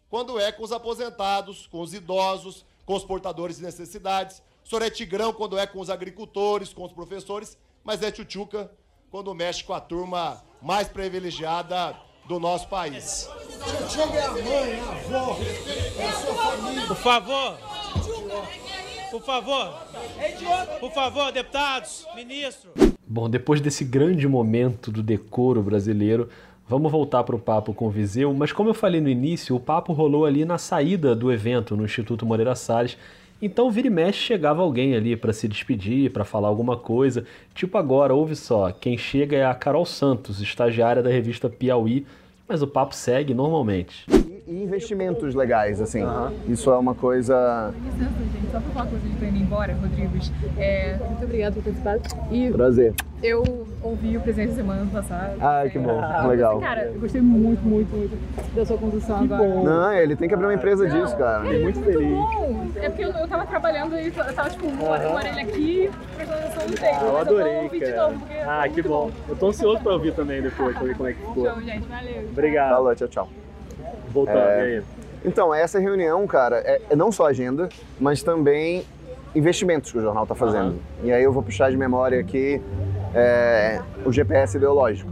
quando 0.08 0.38
é 0.38 0.50
com 0.52 0.62
os 0.62 0.72
aposentados, 0.72 1.66
com 1.66 1.80
os 1.80 1.92
idosos, 1.92 2.64
com 2.84 2.94
os 2.94 3.04
portadores 3.04 3.56
de 3.56 3.62
necessidades. 3.62 4.42
O 4.64 4.68
senhor 4.68 4.82
é 4.82 4.90
tigrão 4.90 5.32
quando 5.32 5.58
é 5.58 5.66
com 5.66 5.80
os 5.80 5.90
agricultores, 5.90 6.72
com 6.72 6.84
os 6.84 6.92
professores, 6.92 7.56
mas 7.84 8.02
é 8.02 8.10
tchutchuca 8.10 8.70
quando 9.10 9.34
mexe 9.34 9.62
com 9.62 9.72
a 9.72 9.80
turma 9.80 10.42
mais 10.60 10.88
privilegiada 10.88 11.96
do 12.26 12.40
nosso 12.40 12.68
país. 12.68 13.28
Por 16.88 16.96
favor. 16.96 17.58
Por 19.10 19.22
favor. 19.22 19.74
Por 20.80 20.92
favor, 20.92 21.32
deputados, 21.32 22.06
ministro. 22.14 22.70
Bom, 23.06 23.30
depois 23.30 23.60
desse 23.60 23.84
grande 23.84 24.26
momento 24.26 24.90
do 24.90 25.02
decoro 25.02 25.62
brasileiro, 25.62 26.28
vamos 26.68 26.90
voltar 26.90 27.22
para 27.22 27.36
o 27.36 27.38
papo 27.38 27.72
com 27.72 27.86
o 27.86 27.90
Viseu. 27.90 28.34
Mas 28.34 28.52
como 28.52 28.70
eu 28.70 28.74
falei 28.74 29.00
no 29.00 29.08
início, 29.08 29.54
o 29.54 29.60
papo 29.60 29.92
rolou 29.92 30.26
ali 30.26 30.44
na 30.44 30.58
saída 30.58 31.14
do 31.14 31.32
evento 31.32 31.76
no 31.76 31.84
Instituto 31.84 32.26
Moreira 32.26 32.54
Salles. 32.54 32.98
Então, 33.40 33.70
vira 33.70 33.86
e 33.86 33.90
mexe, 33.90 34.18
chegava 34.18 34.62
alguém 34.62 34.94
ali 34.94 35.14
para 35.14 35.32
se 35.32 35.46
despedir, 35.46 36.10
para 36.10 36.24
falar 36.24 36.48
alguma 36.48 36.76
coisa. 36.76 37.24
Tipo 37.54 37.76
agora, 37.76 38.14
ouve 38.14 38.34
só, 38.34 38.72
quem 38.72 38.96
chega 38.96 39.36
é 39.36 39.44
a 39.44 39.54
Carol 39.54 39.84
Santos, 39.84 40.40
estagiária 40.40 41.02
da 41.02 41.10
revista 41.10 41.48
Piauí, 41.48 42.06
mas 42.48 42.62
o 42.62 42.66
papo 42.66 42.94
segue 42.94 43.34
normalmente. 43.34 44.06
E, 44.08 44.42
e 44.46 44.62
investimentos 44.62 45.34
legais, 45.34 45.80
assim, 45.80 46.02
isso 46.48 46.70
é 46.70 46.76
uma 46.76 46.94
coisa... 46.94 47.72
licença, 47.84 48.10
gente, 48.18 48.50
só 48.52 48.60
pra 48.60 48.70
falar 48.70 48.86
com 48.86 48.96
vocês 48.96 49.14
pra 49.18 49.28
ir 49.28 49.40
embora, 49.40 49.74
Rodrigos. 49.74 50.32
É, 50.56 50.96
muito 50.96 51.24
obrigada 51.24 51.60
por 51.60 51.74
participar. 51.74 52.32
E 52.32 52.50
Prazer. 52.50 52.94
eu 53.22 53.66
ouvi 53.86 54.16
o 54.16 54.20
presente 54.20 54.52
semana 54.54 54.86
passada. 54.92 55.34
Ah, 55.40 55.68
que 55.70 55.78
bom, 55.78 56.02
É, 56.02 56.26
legal. 56.26 56.60
Cara, 56.60 56.84
eu 56.84 57.00
gostei 57.00 57.20
muito, 57.20 57.60
muito, 57.62 57.96
muito 57.96 58.54
da 58.54 58.64
sua 58.64 58.76
condução 58.78 59.16
agora. 59.24 59.42
Não, 59.46 59.92
ele 59.92 60.16
tem 60.16 60.28
que 60.28 60.34
abrir 60.34 60.46
uma 60.46 60.54
empresa 60.54 60.88
disso, 60.88 61.16
cara. 61.16 61.46
É 61.54 61.58
muito, 61.58 61.80
bom. 61.80 62.66
É 62.76 62.88
porque 62.88 63.04
eu, 63.04 63.10
eu 63.10 63.28
tava 63.28 63.46
trabalhando 63.46 63.96
e 63.98 64.06
eu 64.08 64.12
tava, 64.34 64.50
tipo, 64.50 64.66
uma 64.66 64.96
uma 64.98 65.14
orelha 65.16 65.42
aqui, 65.42 65.90
prestando 66.16 66.40
atenção 66.40 66.68
no 66.68 66.74
texto. 66.74 66.84
Ah, 67.02 67.06
eu 67.06 67.18
adorei, 67.18 67.68
de 67.68 67.80
cara. 67.80 68.02
novo, 68.02 68.18
porque 68.20 68.34
Ah, 68.34 68.60
é 68.64 68.68
que 68.68 68.74
muito 68.74 68.88
bom. 68.88 69.10
Eu 69.28 69.36
tô 69.36 69.46
ansioso 69.48 69.80
para 69.82 69.92
ouvir 69.92 70.14
também 70.14 70.42
depois, 70.42 70.76
pra 70.76 70.86
ver 70.86 70.96
como 70.96 71.08
é 71.08 71.12
que 71.12 71.20
ficou. 71.20 71.44
Show, 71.50 71.62
gente. 71.62 71.86
Valeu. 71.88 72.28
Obrigado. 72.30 72.70
Falou, 72.70 72.94
tchau, 72.94 73.08
tchau. 73.08 73.28
Voltando, 74.10 74.38
É, 74.38 74.58
e 74.70 74.76
aí? 74.78 74.82
Então, 75.24 75.52
essa 75.52 75.78
reunião, 75.78 76.26
cara, 76.26 76.58
é, 76.64 76.80
é 76.90 76.96
não 76.96 77.10
só 77.10 77.26
agenda, 77.26 77.68
mas 77.98 78.22
também 78.22 78.84
investimentos 79.34 79.90
que 79.92 79.98
o 79.98 80.00
jornal 80.00 80.22
está 80.22 80.34
fazendo. 80.34 80.76
E 81.02 81.12
aí 81.12 81.22
eu 81.22 81.32
vou 81.32 81.42
puxar 81.42 81.70
de 81.70 81.76
memória 81.76 82.18
aqui 82.20 82.60
é, 83.16 83.82
o 84.04 84.12
GPS 84.12 84.58
ideológico. 84.58 85.10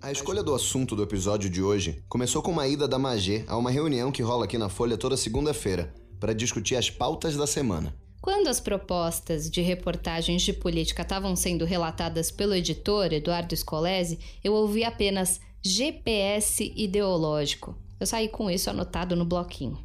A 0.00 0.12
escolha 0.12 0.40
do 0.40 0.54
assunto 0.54 0.94
do 0.94 1.02
episódio 1.02 1.50
de 1.50 1.60
hoje 1.60 2.04
começou 2.08 2.42
com 2.42 2.52
uma 2.52 2.68
ida 2.68 2.86
da 2.86 2.96
Magê 2.96 3.44
a 3.48 3.56
uma 3.56 3.72
reunião 3.72 4.12
que 4.12 4.22
rola 4.22 4.44
aqui 4.44 4.56
na 4.56 4.68
Folha 4.68 4.96
toda 4.96 5.16
segunda-feira 5.16 5.92
para 6.20 6.32
discutir 6.32 6.76
as 6.76 6.88
pautas 6.88 7.36
da 7.36 7.46
semana. 7.46 7.92
Quando 8.22 8.46
as 8.46 8.60
propostas 8.60 9.50
de 9.50 9.60
reportagens 9.62 10.42
de 10.42 10.52
política 10.52 11.02
estavam 11.02 11.34
sendo 11.34 11.64
relatadas 11.64 12.30
pelo 12.30 12.54
editor 12.54 13.12
Eduardo 13.12 13.56
Scolese, 13.56 14.20
eu 14.42 14.52
ouvi 14.52 14.84
apenas 14.84 15.40
GPS 15.60 16.72
ideológico. 16.76 17.76
Eu 17.98 18.06
saí 18.06 18.28
com 18.28 18.48
isso 18.48 18.70
anotado 18.70 19.16
no 19.16 19.24
bloquinho. 19.24 19.78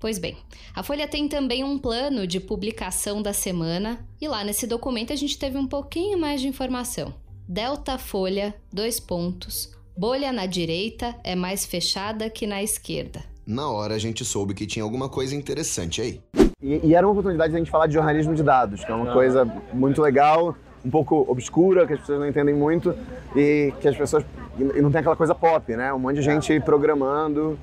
Pois 0.00 0.16
bem, 0.16 0.36
a 0.76 0.82
Folha 0.82 1.08
tem 1.08 1.28
também 1.28 1.64
um 1.64 1.76
plano 1.76 2.24
de 2.24 2.38
publicação 2.38 3.20
da 3.20 3.32
semana 3.32 3.98
e 4.20 4.28
lá 4.28 4.44
nesse 4.44 4.64
documento 4.64 5.12
a 5.12 5.16
gente 5.16 5.36
teve 5.36 5.58
um 5.58 5.66
pouquinho 5.66 6.16
mais 6.16 6.40
de 6.40 6.46
informação. 6.46 7.12
Delta 7.48 7.98
Folha, 7.98 8.54
dois 8.72 9.00
pontos. 9.00 9.76
Bolha 9.96 10.32
na 10.32 10.46
direita 10.46 11.16
é 11.24 11.34
mais 11.34 11.66
fechada 11.66 12.30
que 12.30 12.46
na 12.46 12.62
esquerda. 12.62 13.24
Na 13.44 13.68
hora 13.68 13.94
a 13.94 13.98
gente 13.98 14.24
soube 14.24 14.54
que 14.54 14.66
tinha 14.66 14.84
alguma 14.84 15.08
coisa 15.08 15.34
interessante 15.34 16.00
aí. 16.00 16.20
E, 16.62 16.88
e 16.88 16.94
era 16.94 17.04
uma 17.04 17.10
oportunidade 17.10 17.50
de 17.50 17.56
a 17.56 17.58
gente 17.58 17.70
falar 17.70 17.88
de 17.88 17.94
jornalismo 17.94 18.34
de 18.36 18.44
dados, 18.44 18.84
que 18.84 18.92
é 18.92 18.94
uma 18.94 19.12
coisa 19.12 19.44
muito 19.72 20.00
legal, 20.00 20.54
um 20.84 20.90
pouco 20.90 21.26
obscura, 21.28 21.86
que 21.86 21.94
as 21.94 22.00
pessoas 22.00 22.20
não 22.20 22.28
entendem 22.28 22.54
muito 22.54 22.94
e 23.34 23.72
que 23.80 23.88
as 23.88 23.96
pessoas. 23.96 24.24
E 24.56 24.80
não 24.80 24.92
tem 24.92 25.00
aquela 25.00 25.16
coisa 25.16 25.34
pop, 25.34 25.74
né? 25.74 25.92
Um 25.92 25.98
monte 25.98 26.16
de 26.16 26.22
gente 26.22 26.60
programando. 26.60 27.58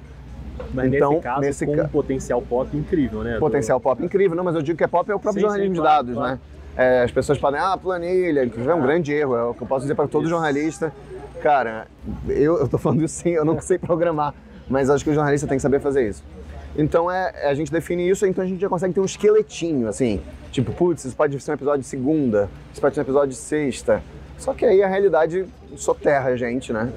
Mas 0.73 0.93
Então, 0.93 1.11
nesse 1.11 1.23
caso, 1.23 1.41
nesse 1.41 1.65
com 1.65 1.75
ca- 1.75 1.83
um 1.83 1.87
potencial 1.87 2.41
pop 2.41 2.75
incrível, 2.77 3.23
né? 3.23 3.37
potencial 3.39 3.79
pop 3.79 4.03
incrível. 4.03 4.35
Não, 4.35 4.43
mas 4.43 4.55
eu 4.55 4.61
digo 4.61 4.77
que 4.77 4.83
é 4.83 4.87
pop 4.87 5.09
é 5.09 5.15
o 5.15 5.19
próprio 5.19 5.41
Sim, 5.41 5.47
jornalismo 5.47 5.75
sim, 5.75 5.81
de 5.81 5.87
claro, 5.87 6.05
dados, 6.05 6.15
claro. 6.15 6.31
né? 6.33 6.39
É, 6.77 7.03
as 7.03 7.11
pessoas 7.11 7.37
podem, 7.37 7.59
ah, 7.59 7.77
planilha, 7.77 8.41
é 8.41 8.73
um 8.73 8.81
grande 8.81 9.13
erro. 9.13 9.35
É 9.35 9.43
o 9.43 9.53
que 9.53 9.61
eu 9.63 9.67
posso 9.67 9.81
dizer 9.81 9.95
para 9.95 10.07
todo 10.07 10.23
Isso. 10.23 10.29
jornalista. 10.31 10.91
Cara, 11.41 11.87
eu, 12.27 12.57
eu 12.59 12.67
tô 12.67 12.77
falando 12.77 13.03
isso 13.03 13.21
sim, 13.21 13.29
eu 13.29 13.45
não 13.45 13.59
sei 13.61 13.77
programar, 13.77 14.33
mas 14.67 14.89
acho 14.89 15.03
que 15.03 15.09
o 15.09 15.13
jornalista 15.13 15.47
tem 15.47 15.57
que 15.57 15.61
saber 15.61 15.79
fazer 15.79 16.07
isso. 16.09 16.23
Então 16.77 17.09
é, 17.09 17.47
a 17.47 17.53
gente 17.53 17.71
define 17.71 18.09
isso, 18.09 18.25
então 18.25 18.43
a 18.43 18.47
gente 18.47 18.59
já 18.59 18.67
consegue 18.67 18.93
ter 18.93 18.99
um 18.99 19.05
esqueletinho, 19.05 19.87
assim. 19.87 20.21
Tipo, 20.51 20.73
putz, 20.73 21.05
isso 21.05 21.15
pode 21.15 21.39
ser 21.39 21.51
um 21.51 21.53
episódio 21.53 21.81
de 21.81 21.87
segunda, 21.87 22.49
isso 22.71 22.81
pode 22.81 22.95
ser 22.95 23.01
um 23.01 23.03
episódio 23.03 23.29
de 23.29 23.35
sexta. 23.35 24.01
Só 24.37 24.53
que 24.53 24.65
aí 24.65 24.83
a 24.83 24.87
realidade 24.87 25.45
soterra 25.77 26.29
a 26.31 26.35
gente, 26.35 26.73
né? 26.73 26.89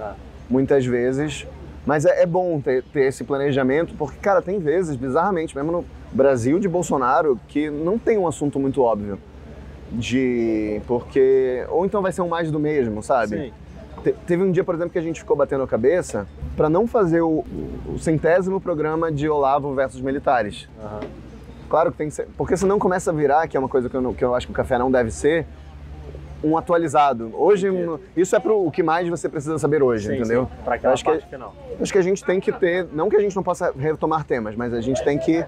Muitas 0.50 0.84
vezes. 0.84 1.46
Mas 1.88 2.04
é, 2.04 2.20
é 2.22 2.26
bom 2.26 2.60
ter, 2.60 2.82
ter 2.82 3.04
esse 3.06 3.24
planejamento, 3.24 3.94
porque, 3.96 4.18
cara, 4.18 4.42
tem 4.42 4.58
vezes, 4.58 4.94
bizarramente, 4.94 5.56
mesmo 5.56 5.72
no 5.72 5.84
Brasil 6.12 6.58
de 6.58 6.68
Bolsonaro, 6.68 7.40
que 7.48 7.70
não 7.70 7.98
tem 7.98 8.18
um 8.18 8.28
assunto 8.28 8.60
muito 8.60 8.82
óbvio. 8.82 9.18
De. 9.90 10.82
Porque. 10.86 11.64
Ou 11.70 11.86
então 11.86 12.02
vai 12.02 12.12
ser 12.12 12.20
um 12.20 12.28
mais 12.28 12.50
do 12.50 12.60
mesmo, 12.60 13.02
sabe? 13.02 13.36
Sim. 13.38 13.52
Te- 14.04 14.12
Teve 14.26 14.42
um 14.42 14.52
dia, 14.52 14.62
por 14.62 14.74
exemplo, 14.74 14.90
que 14.92 14.98
a 14.98 15.02
gente 15.02 15.20
ficou 15.20 15.34
batendo 15.34 15.62
a 15.62 15.66
cabeça 15.66 16.26
para 16.54 16.68
não 16.68 16.86
fazer 16.86 17.22
o, 17.22 17.42
o 17.88 17.98
centésimo 17.98 18.60
programa 18.60 19.10
de 19.10 19.26
Olavo 19.26 19.74
versus 19.74 20.02
militares. 20.02 20.68
Claro 21.70 21.90
que 21.90 21.96
tem 21.96 22.08
que 22.08 22.14
ser. 22.14 22.28
Porque 22.36 22.54
senão 22.54 22.78
começa 22.78 23.10
a 23.10 23.14
virar, 23.14 23.48
que 23.48 23.56
é 23.56 23.60
uma 23.60 23.68
coisa 23.68 23.88
que 23.88 23.94
eu, 23.94 24.02
não- 24.02 24.12
que 24.12 24.22
eu 24.22 24.34
acho 24.34 24.46
que 24.46 24.52
o 24.52 24.54
café 24.54 24.76
não 24.78 24.90
deve 24.90 25.10
ser, 25.10 25.46
um 26.42 26.56
atualizado. 26.56 27.32
Hoje, 27.34 27.68
um- 27.70 27.98
isso 28.16 28.34
é 28.36 28.40
pro 28.40 28.64
o 28.64 28.70
que 28.70 28.82
mais 28.82 29.08
você 29.08 29.28
precisa 29.28 29.58
saber 29.58 29.82
hoje, 29.82 30.14
entendeu? 30.14 30.48
Para 30.64 30.76
aquela 30.76 30.92
acho 30.94 31.04
que, 31.04 31.10
parte 31.10 31.26
final. 31.28 31.54
acho 31.80 31.92
que 31.92 31.98
a 31.98 32.02
gente 32.02 32.24
tem 32.24 32.38
que 32.40 32.52
ter, 32.52 32.86
não 32.92 33.08
que 33.08 33.16
a 33.16 33.20
gente 33.20 33.34
não 33.34 33.42
possa 33.42 33.72
retomar 33.76 34.24
temas, 34.24 34.54
mas 34.54 34.72
a 34.72 34.80
gente 34.80 35.02
tem 35.04 35.18
que, 35.18 35.44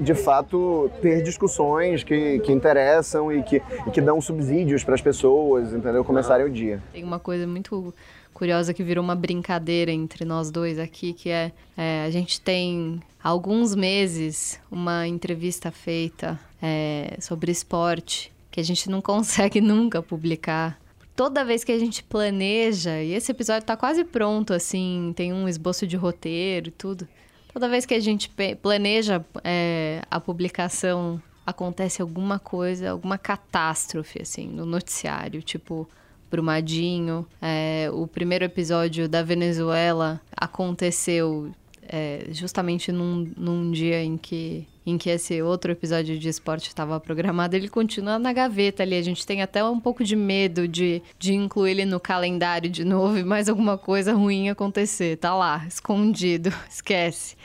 de 0.00 0.14
fato, 0.14 0.90
ter 1.02 1.22
discussões 1.22 2.02
que, 2.02 2.38
que 2.40 2.52
interessam 2.52 3.32
e 3.32 3.42
que, 3.42 3.62
e 3.86 3.90
que 3.90 4.00
dão 4.00 4.20
subsídios 4.20 4.82
para 4.84 4.94
as 4.94 5.00
pessoas, 5.02 5.72
entendeu? 5.72 6.04
Começarem 6.04 6.46
o 6.46 6.50
dia. 6.50 6.82
Tem 6.92 7.04
uma 7.04 7.18
coisa 7.18 7.46
muito 7.46 7.92
curiosa 8.32 8.74
que 8.74 8.82
virou 8.82 9.02
uma 9.02 9.14
brincadeira 9.14 9.90
entre 9.90 10.24
nós 10.24 10.50
dois 10.50 10.78
aqui, 10.78 11.12
que 11.12 11.30
é, 11.30 11.52
é, 11.76 12.04
a 12.06 12.10
gente 12.10 12.40
tem 12.40 13.00
há 13.22 13.28
alguns 13.30 13.74
meses 13.74 14.60
uma 14.70 15.06
entrevista 15.06 15.70
feita 15.70 16.38
é, 16.62 17.16
sobre 17.20 17.50
esporte 17.50 18.30
que 18.56 18.60
a 18.60 18.64
gente 18.64 18.88
não 18.88 19.02
consegue 19.02 19.60
nunca 19.60 20.02
publicar. 20.02 20.80
Toda 21.14 21.44
vez 21.44 21.62
que 21.62 21.72
a 21.72 21.78
gente 21.78 22.02
planeja, 22.02 23.02
e 23.02 23.12
esse 23.12 23.30
episódio 23.30 23.66
tá 23.66 23.76
quase 23.76 24.02
pronto, 24.02 24.54
assim, 24.54 25.12
tem 25.14 25.32
um 25.32 25.46
esboço 25.46 25.86
de 25.86 25.94
roteiro 25.96 26.68
e 26.68 26.70
tudo. 26.70 27.06
Toda 27.52 27.68
vez 27.68 27.84
que 27.84 27.94
a 27.94 28.00
gente 28.00 28.30
planeja 28.60 29.24
é, 29.44 30.02
a 30.10 30.18
publicação, 30.20 31.22
acontece 31.44 32.02
alguma 32.02 32.38
coisa, 32.38 32.90
alguma 32.90 33.16
catástrofe, 33.16 34.20
assim, 34.20 34.46
no 34.46 34.66
noticiário. 34.66 35.42
Tipo, 35.42 35.88
Brumadinho. 36.30 37.26
é, 37.40 37.88
o 37.92 38.06
primeiro 38.06 38.44
episódio 38.44 39.08
da 39.08 39.22
Venezuela 39.22 40.20
aconteceu 40.36 41.50
é, 41.88 42.26
justamente 42.30 42.90
num, 42.90 43.32
num 43.36 43.70
dia 43.70 44.02
em 44.02 44.16
que, 44.16 44.66
em 44.86 44.96
que 44.96 45.10
esse 45.10 45.42
outro 45.42 45.72
episódio 45.72 46.16
de 46.16 46.28
esporte 46.28 46.68
estava 46.68 47.00
programado. 47.00 47.56
Ele 47.56 47.68
continua 47.68 48.18
na 48.20 48.32
gaveta 48.32 48.84
ali. 48.84 48.94
A 48.94 49.02
gente 49.02 49.26
tem 49.26 49.42
até 49.42 49.64
um 49.64 49.80
pouco 49.80 50.04
de 50.04 50.14
medo 50.14 50.68
de, 50.68 51.02
de 51.18 51.34
incluir 51.34 51.72
ele 51.72 51.84
no 51.84 51.98
calendário 51.98 52.70
de 52.70 52.84
novo 52.84 53.18
e 53.18 53.24
mais 53.24 53.48
alguma 53.48 53.76
coisa 53.76 54.14
ruim 54.14 54.48
acontecer. 54.48 55.16
Tá 55.16 55.34
lá, 55.34 55.66
escondido. 55.66 56.52
Esquece. 56.70 57.36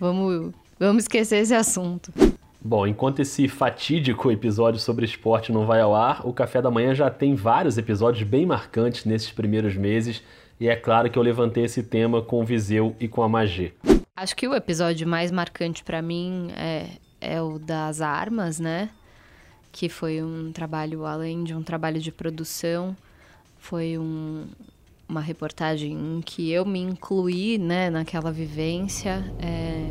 Vamos, 0.00 0.52
vamos 0.78 1.04
esquecer 1.04 1.36
esse 1.36 1.54
assunto. 1.54 2.12
Bom, 2.60 2.86
enquanto 2.86 3.20
esse 3.20 3.46
fatídico 3.46 4.30
episódio 4.30 4.80
sobre 4.80 5.04
esporte 5.04 5.52
não 5.52 5.66
vai 5.66 5.80
ao 5.80 5.94
ar, 5.94 6.26
o 6.26 6.32
Café 6.32 6.60
da 6.60 6.70
Manhã 6.70 6.94
já 6.94 7.10
tem 7.10 7.34
vários 7.34 7.78
episódios 7.78 8.28
bem 8.28 8.44
marcantes 8.44 9.04
nesses 9.04 9.30
primeiros 9.30 9.76
meses. 9.76 10.22
E 10.60 10.68
é 10.68 10.76
claro 10.76 11.10
que 11.10 11.18
eu 11.18 11.22
levantei 11.22 11.64
esse 11.64 11.82
tema 11.82 12.22
com 12.22 12.40
o 12.40 12.44
Viseu 12.44 12.94
e 13.00 13.08
com 13.08 13.22
a 13.22 13.28
Magê. 13.28 13.72
Acho 14.14 14.36
que 14.36 14.46
o 14.46 14.54
episódio 14.54 15.08
mais 15.08 15.30
marcante 15.30 15.82
pra 15.82 16.02
mim 16.02 16.50
é, 16.54 16.86
é 17.18 17.40
o 17.40 17.58
das 17.58 18.02
armas, 18.02 18.60
né? 18.60 18.90
Que 19.72 19.88
foi 19.88 20.22
um 20.22 20.52
trabalho, 20.52 21.06
além 21.06 21.42
de 21.42 21.54
um 21.54 21.62
trabalho 21.62 21.98
de 21.98 22.12
produção, 22.12 22.94
foi 23.58 23.96
um- 23.96 24.44
uma 25.08 25.22
reportagem 25.22 25.92
em 25.92 26.20
que 26.20 26.50
eu 26.52 26.66
me 26.66 26.78
incluí, 26.78 27.56
né, 27.56 27.88
naquela 27.88 28.30
vivência. 28.30 29.24
É, 29.40 29.90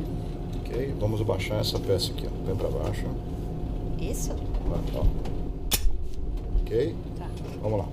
Ok, 0.59 0.93
vamos 0.99 1.19
abaixar 1.19 1.59
essa 1.59 1.79
peça 1.79 2.11
aqui, 2.13 2.25
ó. 2.27 2.45
Vem 2.45 2.55
pra 2.55 2.69
baixo. 2.69 3.03
Isso? 3.99 4.31
Ó. 4.95 5.05
Ok? 6.61 6.95
Tá. 7.17 7.27
Vamos 7.61 7.79
lá. 7.79 7.85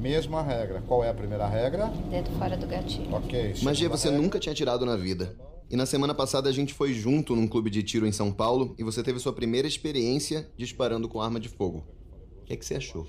Mesma 0.00 0.42
regra. 0.42 0.82
Qual 0.86 1.02
é 1.02 1.10
a 1.10 1.14
primeira 1.14 1.46
regra? 1.46 1.86
Dedo 2.10 2.30
fora 2.38 2.56
do 2.56 2.66
gatilho. 2.66 3.12
Ok. 3.14 3.54
Segunda 3.56 3.88
você 3.96 4.08
regra. 4.08 4.22
nunca 4.22 4.38
tinha 4.38 4.54
tirado 4.54 4.84
na 4.86 4.96
vida. 4.96 5.36
E 5.68 5.74
na 5.76 5.84
semana 5.86 6.14
passada 6.14 6.48
a 6.48 6.52
gente 6.52 6.72
foi 6.72 6.92
junto 6.92 7.34
num 7.34 7.48
clube 7.48 7.70
de 7.70 7.82
tiro 7.82 8.06
em 8.06 8.12
São 8.12 8.30
Paulo 8.30 8.74
e 8.78 8.84
você 8.84 9.02
teve 9.02 9.18
sua 9.18 9.32
primeira 9.32 9.66
experiência 9.66 10.48
disparando 10.56 11.08
com 11.08 11.20
arma 11.20 11.40
de 11.40 11.48
fogo. 11.48 11.84
O 12.42 12.44
que 12.44 12.52
é 12.52 12.56
que 12.56 12.64
você 12.64 12.76
achou? 12.76 13.06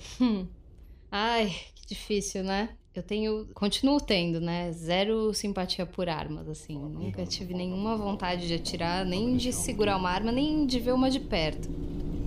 Ai, 1.12 1.54
que 1.76 1.86
difícil, 1.88 2.44
né? 2.44 2.70
Eu 2.96 3.04
tenho, 3.04 3.46
continuo 3.54 4.02
tendo, 4.02 4.42
né? 4.42 4.72
Zero 4.72 5.32
simpatia 5.36 5.86
por 5.86 6.10
armas, 6.10 6.50
assim. 6.50 6.80
Nunca 6.80 7.24
tive 7.28 7.54
nenhuma 7.54 7.96
vontade 7.96 8.48
de 8.48 8.56
atirar, 8.56 9.06
nem 9.06 9.38
de 9.38 9.54
segurar 9.54 9.98
uma 9.98 10.10
arma, 10.10 10.32
nem 10.32 10.66
de 10.66 10.80
ver 10.80 10.94
uma 10.94 11.12
de 11.12 11.20
perto. 11.20 11.70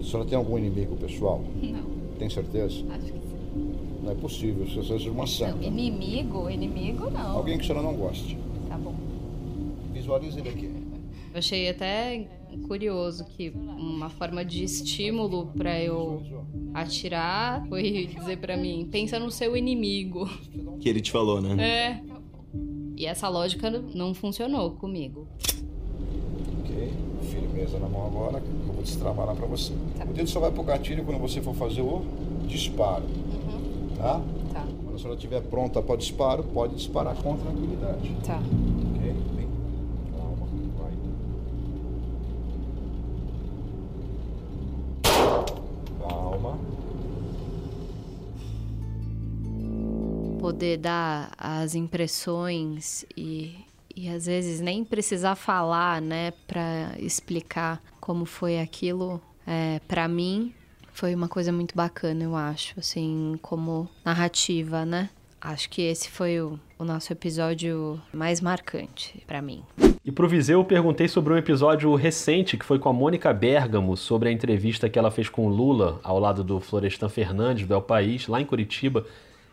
A 0.00 0.04
senhora 0.04 0.28
tem 0.28 0.38
algum 0.38 0.56
inimigo 0.56 0.96
pessoal? 0.96 1.44
Não, 1.60 1.90
Tem 2.20 2.30
certeza? 2.30 2.84
acho 2.88 3.04
que 3.06 3.12
sim. 3.12 3.89
Não 4.02 4.12
é 4.12 4.14
possível, 4.14 4.66
você 4.66 4.82
seja 4.82 5.10
uma 5.10 5.26
santa. 5.26 5.64
Inimigo? 5.64 6.48
Inimigo 6.48 7.10
não. 7.10 7.36
Alguém 7.36 7.58
que 7.58 7.64
a 7.64 7.66
senhora 7.66 7.86
não 7.86 7.94
goste. 7.94 8.38
Tá 8.68 8.78
bom. 8.78 8.94
Visualize 9.92 10.38
ele 10.38 10.48
aqui. 10.48 10.70
Eu 11.32 11.38
achei 11.38 11.68
até 11.68 12.26
curioso 12.66 13.24
que 13.24 13.50
uma 13.50 14.08
forma 14.08 14.44
de 14.44 14.64
estímulo 14.64 15.46
pra 15.56 15.80
eu 15.80 16.22
atirar 16.74 17.64
foi 17.68 18.06
dizer 18.06 18.38
pra 18.38 18.56
mim: 18.56 18.88
pensa 18.90 19.18
no 19.18 19.30
seu 19.30 19.56
inimigo. 19.56 20.28
Que 20.80 20.88
ele 20.88 21.00
te 21.00 21.12
falou, 21.12 21.40
né? 21.40 21.62
É. 21.62 22.00
E 22.96 23.06
essa 23.06 23.28
lógica 23.28 23.70
não 23.70 24.12
funcionou 24.12 24.72
comigo. 24.72 25.28
Ok. 26.60 26.92
Firmeza 27.22 27.78
na 27.78 27.88
mão 27.88 28.06
agora, 28.06 28.40
que 28.40 28.48
eu 28.48 28.74
vou 28.74 28.82
destravar 28.82 29.26
lá 29.26 29.34
pra 29.34 29.46
você. 29.46 29.72
O 29.72 30.12
dedo 30.12 30.28
só 30.28 30.40
vai 30.40 30.50
pro 30.50 30.62
gatilho 30.62 31.04
quando 31.04 31.18
você 31.18 31.40
for 31.40 31.54
fazer 31.54 31.82
o 31.82 32.02
disparo. 32.46 33.04
Tá? 34.00 34.18
Tá. 34.54 34.66
Quando 34.82 34.94
a 34.94 34.98
senhora 34.98 35.14
estiver 35.14 35.42
pronta 35.42 35.82
para 35.82 35.94
o 35.94 35.98
disparo, 35.98 36.42
pode 36.42 36.74
disparar 36.74 37.14
com 37.16 37.36
tranquilidade. 37.36 38.16
Tá. 38.26 38.38
Ok? 38.96 39.14
Vem. 39.36 39.48
Calma. 40.16 40.46
Vai. 40.78 40.92
Calma. 46.08 46.58
poder 50.40 50.78
dar 50.78 51.32
as 51.36 51.74
impressões 51.74 53.04
e, 53.14 53.54
e 53.94 54.08
às 54.08 54.24
vezes 54.24 54.58
nem 54.58 54.82
precisar 54.82 55.34
falar, 55.34 56.00
né, 56.00 56.32
para 56.46 56.94
explicar 56.98 57.82
como 58.00 58.24
foi 58.24 58.58
aquilo, 58.58 59.20
é, 59.46 59.78
para 59.86 60.08
mim 60.08 60.54
foi 61.00 61.14
uma 61.14 61.28
coisa 61.28 61.50
muito 61.50 61.74
bacana, 61.74 62.24
eu 62.24 62.36
acho, 62.36 62.78
assim, 62.78 63.38
como 63.40 63.88
narrativa, 64.04 64.84
né? 64.84 65.08
Acho 65.40 65.70
que 65.70 65.80
esse 65.80 66.10
foi 66.10 66.38
o, 66.38 66.60
o 66.78 66.84
nosso 66.84 67.10
episódio 67.10 67.98
mais 68.12 68.38
marcante 68.42 69.22
para 69.26 69.40
mim. 69.40 69.62
E 70.04 70.12
pro 70.12 70.28
Viseu 70.28 70.60
eu 70.60 70.64
perguntei 70.64 71.08
sobre 71.08 71.32
um 71.32 71.38
episódio 71.38 71.94
recente 71.94 72.58
que 72.58 72.66
foi 72.66 72.78
com 72.78 72.90
a 72.90 72.92
Mônica 72.92 73.32
Bergamo, 73.32 73.96
sobre 73.96 74.28
a 74.28 74.32
entrevista 74.32 74.90
que 74.90 74.98
ela 74.98 75.10
fez 75.10 75.30
com 75.30 75.46
o 75.46 75.48
Lula 75.48 75.98
ao 76.04 76.18
lado 76.18 76.44
do 76.44 76.60
Florestan 76.60 77.08
Fernandes, 77.08 77.66
do 77.66 77.72
El 77.72 77.80
País, 77.80 78.28
lá 78.28 78.38
em 78.38 78.44
Curitiba. 78.44 79.06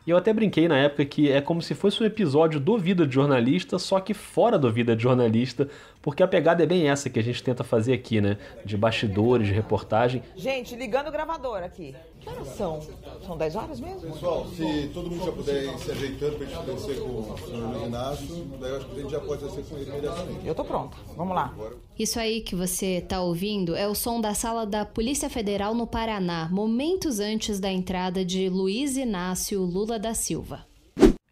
E 0.08 0.10
eu 0.10 0.16
até 0.16 0.32
brinquei 0.32 0.70
na 0.70 0.78
época 0.78 1.04
que 1.04 1.30
é 1.30 1.42
como 1.42 1.62
se 1.62 1.76
fosse 1.76 2.02
um 2.02 2.06
episódio 2.06 2.62
do 2.62 2.78
Vida 2.78 3.06
de 3.06 3.14
Jornalista, 3.14 3.78
só 3.78 4.00
que 4.00 4.14
fora 4.14 4.58
do 4.58 4.72
Vida 4.72 4.96
de 4.96 5.04
Jornalista, 5.04 5.68
porque 6.02 6.24
a 6.24 6.28
pegada 6.28 6.64
é 6.64 6.66
bem 6.66 6.90
essa 6.90 7.10
que 7.10 7.20
a 7.20 7.22
gente 7.22 7.44
tenta 7.44 7.62
fazer 7.62 7.92
aqui, 7.92 8.22
né? 8.22 8.38
De 8.64 8.78
bastidores, 8.78 9.48
de 9.48 9.54
reportagem. 9.54 10.24
Gente, 10.34 10.78
ligando 10.78 11.10
o 11.10 11.12
gravador 11.12 11.58
aqui. 11.58 11.94
Que 12.28 12.34
horas 12.34 12.48
são? 12.50 12.80
São 13.26 13.38
10 13.38 13.56
horas 13.56 13.80
mesmo? 13.80 14.02
Pessoal, 14.02 14.46
se 14.48 14.92
todo 14.94 15.10
mundo 15.10 15.24
já 15.24 15.32
puder 15.32 15.64
ir 15.64 15.80
se 15.80 15.92
ajeitando 15.92 16.36
para 16.36 16.46
a 16.46 16.50
gente 16.50 16.66
descer 16.66 17.00
com 17.00 17.10
o 17.10 17.38
senhor 17.38 17.88
Inácio, 17.88 18.46
daí 18.60 18.70
eu 18.70 18.78
acho 18.78 18.86
que 18.86 18.92
a 18.92 19.02
gente 19.02 19.12
já 19.12 19.20
pode 19.22 19.44
descer 19.46 19.64
com 19.64 19.78
ele 19.78 19.90
imediatamente. 19.90 20.46
Eu 20.46 20.54
tô 20.54 20.66
pronta. 20.66 20.98
Vamos 21.16 21.34
lá. 21.34 21.54
Isso 21.98 22.20
aí 22.20 22.42
que 22.42 22.54
você 22.54 23.00
tá 23.00 23.22
ouvindo 23.22 23.78
é 23.78 23.88
o 23.88 23.96
som 23.96 24.20
da 24.20 24.34
sala 24.34 24.66
da 24.66 24.84
Polícia 24.84 25.30
Federal 25.30 25.74
no 25.74 25.88
Paraná, 25.88 26.50
momentos 26.52 27.22
antes 27.22 27.62
da 27.62 27.72
entrada 27.72 28.26
de 28.26 28.50
Luiz 28.50 28.98
Inácio 28.98 29.62
Lula 29.62 29.98
da 29.98 30.14
Silva. 30.14 30.66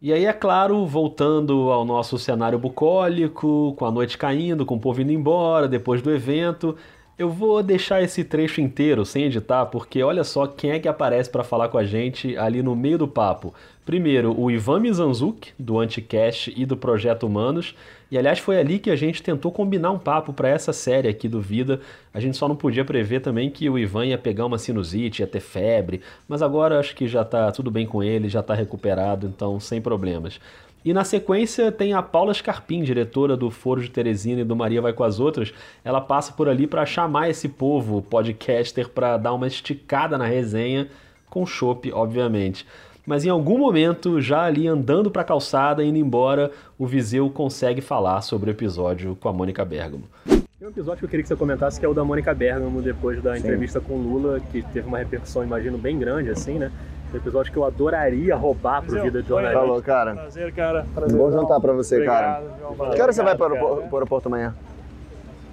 E 0.00 0.12
aí, 0.12 0.24
é 0.24 0.32
claro, 0.32 0.86
voltando 0.86 1.70
ao 1.70 1.84
nosso 1.84 2.18
cenário 2.18 2.58
bucólico, 2.58 3.74
com 3.76 3.84
a 3.84 3.90
noite 3.90 4.16
caindo, 4.16 4.64
com 4.64 4.76
o 4.76 4.80
povo 4.80 5.02
indo 5.02 5.12
embora, 5.12 5.68
depois 5.68 6.00
do 6.00 6.10
evento, 6.10 6.76
eu 7.18 7.30
vou 7.30 7.62
deixar 7.62 8.02
esse 8.02 8.22
trecho 8.22 8.60
inteiro 8.60 9.04
sem 9.06 9.24
editar, 9.24 9.64
porque 9.66 10.02
olha 10.02 10.22
só 10.22 10.46
quem 10.46 10.72
é 10.72 10.78
que 10.78 10.86
aparece 10.86 11.30
para 11.30 11.42
falar 11.42 11.68
com 11.68 11.78
a 11.78 11.84
gente 11.84 12.36
ali 12.36 12.62
no 12.62 12.76
meio 12.76 12.98
do 12.98 13.08
papo. 13.08 13.54
Primeiro, 13.86 14.38
o 14.38 14.50
Ivan 14.50 14.80
Mizanzuki, 14.80 15.52
do 15.58 15.78
Anticast 15.78 16.52
e 16.54 16.66
do 16.66 16.76
Projeto 16.76 17.26
Humanos. 17.26 17.74
E 18.10 18.18
aliás, 18.18 18.38
foi 18.38 18.58
ali 18.58 18.78
que 18.78 18.90
a 18.90 18.96
gente 18.96 19.22
tentou 19.22 19.50
combinar 19.50 19.92
um 19.92 19.98
papo 19.98 20.32
para 20.32 20.48
essa 20.48 20.72
série 20.72 21.08
aqui 21.08 21.26
do 21.26 21.40
Vida. 21.40 21.80
A 22.12 22.20
gente 22.20 22.36
só 22.36 22.46
não 22.48 22.56
podia 22.56 22.84
prever 22.84 23.20
também 23.20 23.48
que 23.48 23.70
o 23.70 23.78
Ivan 23.78 24.06
ia 24.06 24.18
pegar 24.18 24.44
uma 24.44 24.58
sinusite, 24.58 25.22
ia 25.22 25.26
ter 25.26 25.40
febre, 25.40 26.02
mas 26.28 26.42
agora 26.42 26.78
acho 26.78 26.94
que 26.94 27.08
já 27.08 27.24
tá 27.24 27.50
tudo 27.50 27.70
bem 27.70 27.86
com 27.86 28.02
ele, 28.02 28.28
já 28.28 28.42
tá 28.42 28.54
recuperado, 28.54 29.26
então 29.26 29.58
sem 29.58 29.80
problemas. 29.80 30.38
E 30.86 30.94
na 30.94 31.02
sequência 31.02 31.72
tem 31.72 31.94
a 31.94 32.00
Paula 32.00 32.32
Scarpim, 32.32 32.80
diretora 32.84 33.36
do 33.36 33.50
Foro 33.50 33.82
de 33.82 33.90
Teresina 33.90 34.42
e 34.42 34.44
do 34.44 34.54
Maria 34.54 34.80
Vai 34.80 34.92
com 34.92 35.02
as 35.02 35.18
Outras. 35.18 35.52
Ela 35.84 36.00
passa 36.00 36.32
por 36.32 36.48
ali 36.48 36.64
para 36.64 36.86
chamar 36.86 37.28
esse 37.28 37.48
povo 37.48 38.00
podcaster 38.02 38.88
para 38.88 39.16
dar 39.16 39.34
uma 39.34 39.48
esticada 39.48 40.16
na 40.16 40.26
resenha, 40.26 40.86
com 41.28 41.44
chopp, 41.44 41.92
obviamente. 41.92 42.64
Mas 43.04 43.24
em 43.24 43.28
algum 43.28 43.58
momento, 43.58 44.20
já 44.20 44.44
ali 44.44 44.68
andando 44.68 45.10
para 45.10 45.22
a 45.22 45.24
calçada, 45.24 45.82
indo 45.82 45.98
embora, 45.98 46.52
o 46.78 46.86
Viseu 46.86 47.28
consegue 47.30 47.80
falar 47.80 48.20
sobre 48.20 48.50
o 48.50 48.52
episódio 48.52 49.16
com 49.16 49.28
a 49.28 49.32
Mônica 49.32 49.64
Bergamo. 49.64 50.04
Tem 50.24 50.68
um 50.68 50.70
episódio 50.70 51.00
que 51.00 51.04
eu 51.06 51.08
queria 51.08 51.24
que 51.24 51.28
você 51.28 51.34
comentasse, 51.34 51.80
que 51.80 51.84
é 51.84 51.88
o 51.88 51.94
da 51.94 52.04
Mônica 52.04 52.32
Bergamo, 52.32 52.80
depois 52.80 53.20
da 53.20 53.32
Sim. 53.32 53.40
entrevista 53.40 53.80
com 53.80 53.96
Lula, 53.96 54.38
que 54.52 54.62
teve 54.62 54.86
uma 54.86 54.98
repercussão, 54.98 55.42
imagino, 55.42 55.76
bem 55.76 55.98
grande, 55.98 56.30
assim, 56.30 56.60
né? 56.60 56.70
Um 57.12 57.16
episódio 57.16 57.52
que 57.52 57.58
eu 57.58 57.64
adoraria 57.64 58.34
roubar 58.36 58.82
pro 58.82 59.00
Vida 59.02 59.22
de 59.22 59.28
Jornalista. 59.28 59.60
Falou, 59.60 59.82
cara. 59.82 60.14
Prazer, 60.14 60.52
cara. 60.52 60.86
Um 61.10 61.16
bom 61.16 61.30
jantar 61.30 61.60
pra 61.60 61.72
você, 61.72 62.04
cara. 62.04 62.42
João. 62.58 62.90
Que 62.90 63.00
hora 63.02 63.12
você 63.12 63.22
vai 63.22 63.36
para 63.36 63.44
o 63.44 63.46
Obrigado, 63.46 63.64
aeroporto, 63.66 63.88
pro 63.88 63.96
aeroporto 63.98 64.28
amanhã? 64.28 64.54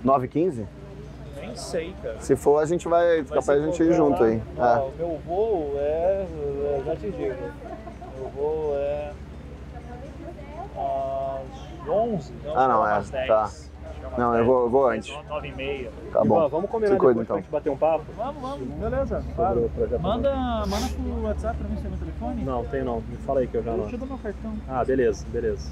9h15? 0.06 0.66
Nem 1.40 1.56
sei, 1.56 1.96
cara. 2.02 2.20
Se 2.20 2.36
for, 2.36 2.58
a 2.62 2.66
gente 2.66 2.88
vai, 2.88 3.24
capaz 3.24 3.50
a 3.62 3.66
gente 3.66 3.82
ir 3.84 3.94
junto 3.94 4.24
aí. 4.24 4.42
Ah, 4.58 4.80
É. 4.80 4.82
O 4.82 4.92
meu 4.98 5.20
voo 5.26 5.74
é. 5.78 6.26
é, 6.26 6.82
Já 6.86 6.96
te 6.96 7.12
digo. 7.12 7.36
Meu 8.18 8.30
voo 8.30 8.74
é. 8.76 9.12
às 10.76 11.88
11. 11.90 12.34
Ah, 12.56 12.68
não, 12.68 12.88
é. 12.88 12.94
às 12.94 13.10
10. 13.10 13.28
Tá. 13.28 13.50
Não, 14.18 14.36
eu 14.38 14.46
vou, 14.46 14.64
eu 14.64 14.70
vou 14.70 14.88
antes. 14.88 15.14
9 15.28 15.48
e 15.48 15.52
meia. 15.54 15.92
Tá 16.12 16.24
bom. 16.24 16.38
Ivan, 16.38 16.48
vamos 16.50 16.70
combinar 16.70 16.94
Se 16.94 16.98
cuida, 17.00 17.14
depois 17.14 17.16
pra 17.16 17.24
então. 17.24 17.38
gente 17.38 17.52
bater 17.52 17.70
um 17.70 17.78
papo? 17.78 18.06
Vamos, 18.16 18.42
vamos, 18.42 18.68
beleza. 18.68 19.24
Claro. 19.36 19.72
Manda, 20.02 20.36
manda 20.68 20.88
pro 20.90 21.24
WhatsApp 21.24 21.58
pra 21.58 21.68
mim 21.68 21.78
seu 21.82 21.92
telefone. 21.92 22.44
Não, 22.44 22.64
tem 22.66 22.84
não. 22.84 23.02
Me 23.02 23.18
fala 23.18 23.40
aí 23.40 23.48
que 23.48 23.56
eu 23.58 23.64
já 23.64 23.72
não. 23.72 23.80
Deixa 23.80 23.96
eu 23.96 24.00
dar 24.00 24.06
meu 24.06 24.18
cartão. 24.18 24.54
Ah, 24.68 24.84
beleza, 24.86 25.26
beleza. 25.30 25.72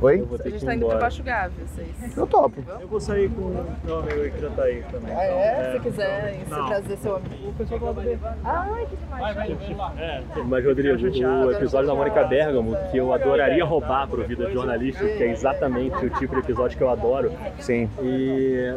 Oi? 0.00 0.20
Eu 0.20 0.26
vou 0.26 0.38
ter 0.38 0.48
A 0.48 0.50
gente 0.50 0.60
que 0.60 0.66
tá 0.66 0.74
indo 0.74 0.80
pro 0.80 0.88
embora. 0.88 1.00
Baixo 1.00 1.22
Gávea, 1.22 1.66
vocês. 1.66 2.16
Eu 2.16 2.26
topo. 2.26 2.62
Eu 2.80 2.88
vou 2.88 3.00
sair 3.00 3.30
com 3.30 3.42
o 3.42 3.66
meu 3.84 3.98
amigo 3.98 4.20
aí 4.20 4.30
que 4.30 4.40
já 4.40 4.50
tá 4.50 4.62
aí 4.62 4.84
também. 4.90 5.14
Ah, 5.14 5.24
é? 5.24 5.72
Se 5.72 5.80
quiser 5.80 6.40
se 6.44 6.50
Não. 6.50 6.66
trazer 6.66 6.96
seu 6.98 7.16
amigo. 7.16 7.48
O 7.48 7.52
pessoal 7.54 7.80
lado 7.84 8.00
B. 8.02 8.18
Ai, 8.44 8.86
que 8.86 8.96
demais. 8.96 9.98
É, 9.98 10.22
mas 10.44 10.64
Rodrigo, 10.64 10.96
o 11.26 11.52
episódio 11.52 11.86
da 11.86 11.94
Mônica 11.94 12.24
Bergamo, 12.24 12.76
que 12.90 12.96
eu 12.98 13.12
adoraria 13.12 13.64
roubar 13.64 14.06
pro 14.08 14.24
Vida 14.24 14.46
de 14.46 14.52
Jornalista, 14.52 15.04
que 15.04 15.22
é 15.22 15.30
exatamente 15.30 16.04
o 16.04 16.10
tipo 16.10 16.34
de 16.34 16.40
episódio 16.40 16.76
que 16.76 16.82
eu 16.82 16.90
adoro. 16.90 17.32
Sim. 17.58 17.88
E 18.02 18.74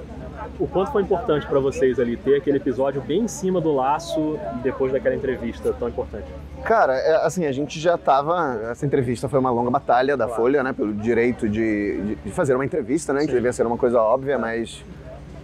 o 0.59 0.67
quanto 0.67 0.91
foi 0.91 1.01
importante 1.01 1.45
pra 1.47 1.59
vocês 1.59 1.99
ali 1.99 2.17
ter 2.17 2.35
aquele 2.37 2.57
episódio 2.57 3.01
bem 3.01 3.21
em 3.21 3.27
cima 3.27 3.59
do 3.61 3.73
laço 3.73 4.37
depois 4.63 4.91
daquela 4.91 5.15
entrevista 5.15 5.73
tão 5.73 5.87
importante? 5.89 6.25
Cara, 6.63 6.93
é, 6.93 7.25
assim, 7.25 7.45
a 7.45 7.51
gente 7.51 7.79
já 7.79 7.97
tava. 7.97 8.59
Essa 8.71 8.85
entrevista 8.85 9.27
foi 9.27 9.39
uma 9.39 9.49
longa 9.51 9.69
batalha 9.71 10.15
da 10.15 10.27
Folha, 10.27 10.61
né? 10.63 10.73
Pelo 10.73 10.93
direito 10.93 11.49
de, 11.49 12.01
de- 12.01 12.15
de 12.15 12.31
fazer 12.31 12.53
uma 12.55 12.65
entrevista, 12.65 13.11
né? 13.13 13.21
Que 13.25 13.31
devia 13.33 13.51
ser 13.53 13.65
uma 13.65 13.77
coisa 13.77 13.99
óbvia, 14.01 14.37
mas 14.37 14.83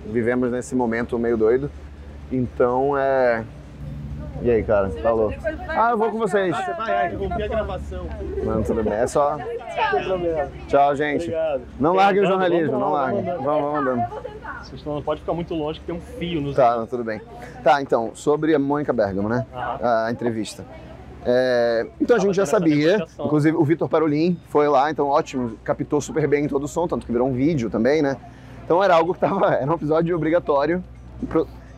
vivemos 0.06 0.51
nesse 0.51 0.75
momento 0.75 1.18
meio 1.18 1.36
doido. 1.38 1.70
Então 2.32 2.98
é. 2.98 3.44
E 4.41 4.51
aí, 4.51 4.63
cara? 4.63 4.89
Falou. 4.89 5.34
Ah, 5.67 5.91
eu 5.91 5.98
vou 5.98 6.12
com 6.12 6.17
vocês. 6.17 6.56
Ah, 6.56 6.62
você 6.62 6.74
vai, 6.74 7.08
interrompi 7.08 7.44
a 7.44 7.48
gravação. 7.48 8.06
Não, 8.44 8.63
tudo 8.63 8.84
bem. 8.84 8.94
É 8.94 9.08
só. 9.08 9.38
Tchau, 10.67 10.96
gente. 10.96 11.24
Obrigado. 11.24 11.62
Não 11.79 11.91
Quer 11.94 11.98
larguem 11.98 12.24
o 12.24 12.27
jornalismo, 12.27 12.79
não 12.79 12.91
lá, 12.91 13.01
larguem. 13.01 13.24
vamos 13.24 13.44
Vamos, 13.44 13.79
andando. 13.79 14.03
Vocês 14.63 14.86
não 14.86 15.01
pode 15.01 15.22
ficar 15.22 15.34
muito 15.34 15.53
longe 15.53 15.79
que 15.79 15.86
tem 15.86 15.96
um 15.96 16.01
fio 16.01 16.41
nos 16.41 16.56
Tá, 16.56 16.77
não, 16.77 16.86
tudo 16.86 17.03
bem. 17.03 17.22
Tá, 17.63 17.82
então, 17.82 18.12
sobre 18.13 18.53
a 18.53 18.60
Mônica 18.60 18.91
Bergamo, 18.94 19.29
né? 19.29 19.46
A 19.53 20.10
entrevista. 20.12 20.65
É, 21.25 21.86
então 22.00 22.15
a 22.15 22.20
gente 22.20 22.36
já 22.36 22.46
sabia, 22.46 23.06
inclusive 23.20 23.58
o 23.58 23.63
Vitor 23.65 23.89
Parolin 23.89 24.39
foi 24.48 24.70
lá, 24.70 24.89
então 24.89 25.08
ótimo, 25.08 25.58
captou 25.62 26.00
super 26.00 26.25
bem 26.25 26.48
todo 26.48 26.64
o 26.64 26.68
som, 26.70 26.88
tanto 26.88 27.05
que 27.05 27.11
virou 27.11 27.27
um 27.27 27.33
vídeo 27.33 27.70
também, 27.70 28.01
né? 28.01 28.16
Então 28.64 28.81
era 28.81 28.96
algo 28.96 29.14
que 29.14 29.20
tava, 29.20 29.51
era 29.55 29.70
um 29.70 29.75
episódio 29.75 30.16
obrigatório. 30.16 30.81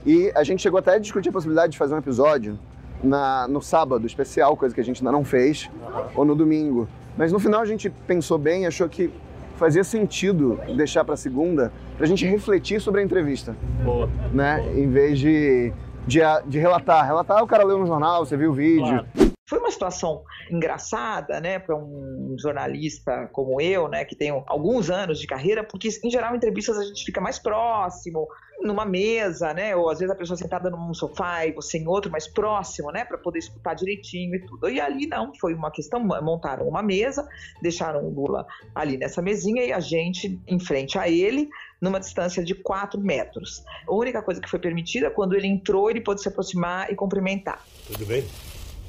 E 0.05 0.31
a 0.35 0.43
gente 0.43 0.62
chegou 0.62 0.79
até 0.79 0.95
a 0.95 0.99
discutir 0.99 1.29
a 1.29 1.31
possibilidade 1.31 1.73
de 1.73 1.77
fazer 1.77 1.93
um 1.93 1.97
episódio 1.97 2.57
na, 3.03 3.47
no 3.47 3.62
sábado 3.62 4.05
especial, 4.05 4.55
coisa 4.55 4.73
que 4.73 4.81
a 4.81 4.83
gente 4.83 5.01
ainda 5.01 5.12
não 5.12 5.23
fez, 5.23 5.69
ou 6.15 6.25
no 6.25 6.35
domingo. 6.35 6.88
Mas 7.17 7.31
no 7.31 7.39
final 7.39 7.62
a 7.62 7.65
gente 7.65 7.89
pensou 7.89 8.38
bem, 8.38 8.65
achou 8.65 8.88
que 8.88 9.12
fazia 9.57 9.83
sentido 9.83 10.59
deixar 10.75 11.03
para 11.03 11.17
segunda, 11.17 11.71
pra 11.97 12.07
gente 12.07 12.25
refletir 12.25 12.79
sobre 12.79 13.01
a 13.01 13.03
entrevista 13.03 13.55
Boa. 13.83 14.09
né? 14.33 14.65
Em 14.73 14.89
vez 14.89 15.19
de, 15.19 15.73
de, 16.07 16.19
de 16.47 16.57
relatar. 16.57 17.05
Relatar, 17.05 17.43
o 17.43 17.47
cara 17.47 17.65
leu 17.65 17.77
no 17.77 17.85
jornal, 17.85 18.25
você 18.25 18.38
viu 18.38 18.51
o 18.51 18.53
vídeo. 18.53 19.05
Foi 19.49 19.57
uma 19.57 19.71
situação 19.71 20.23
engraçada, 20.51 21.41
né, 21.41 21.57
para 21.57 21.75
um 21.75 22.35
jornalista 22.38 23.27
como 23.33 23.59
eu, 23.59 23.88
né, 23.88 24.05
que 24.05 24.15
tenho 24.15 24.43
alguns 24.45 24.91
anos 24.91 25.19
de 25.19 25.25
carreira, 25.25 25.63
porque 25.63 25.89
em 26.03 26.09
geral 26.12 26.35
em 26.35 26.38
entrevistas 26.38 26.77
a 26.77 26.83
gente 26.83 27.03
fica 27.03 27.19
mais 27.19 27.39
próximo, 27.39 28.27
numa 28.62 28.85
mesa, 28.85 29.51
né, 29.51 29.75
ou 29.75 29.89
às 29.89 29.97
vezes 29.97 30.13
a 30.13 30.17
pessoa 30.17 30.38
sentada 30.38 30.69
num 30.69 30.93
sofá 30.93 31.47
e 31.47 31.51
você 31.51 31.79
em 31.79 31.88
outro 31.88 32.12
mais 32.12 32.27
próximo, 32.27 32.91
né, 32.91 33.03
para 33.03 33.17
poder 33.17 33.39
escutar 33.39 33.73
direitinho 33.73 34.35
e 34.35 34.45
tudo. 34.45 34.69
E 34.69 34.79
ali 34.79 35.07
não, 35.07 35.33
foi 35.33 35.55
uma 35.55 35.71
questão, 35.71 35.99
montaram 35.99 36.67
uma 36.67 36.83
mesa, 36.83 37.27
deixaram 37.59 38.05
o 38.05 38.13
Lula 38.13 38.45
ali 38.75 38.97
nessa 38.97 39.19
mesinha 39.19 39.63
e 39.65 39.73
a 39.73 39.79
gente 39.79 40.39
em 40.47 40.59
frente 40.59 40.99
a 40.99 41.09
ele, 41.09 41.49
numa 41.81 41.99
distância 41.99 42.43
de 42.43 42.53
4 42.53 43.01
metros. 43.01 43.63
A 43.88 43.93
única 43.93 44.21
coisa 44.21 44.39
que 44.39 44.49
foi 44.49 44.59
permitida, 44.59 45.09
quando 45.09 45.33
ele 45.33 45.47
entrou, 45.47 45.89
ele 45.89 46.01
pôde 46.01 46.21
se 46.21 46.27
aproximar 46.27 46.91
e 46.91 46.95
cumprimentar. 46.95 47.65
Tudo 47.88 48.05
bem? 48.05 48.23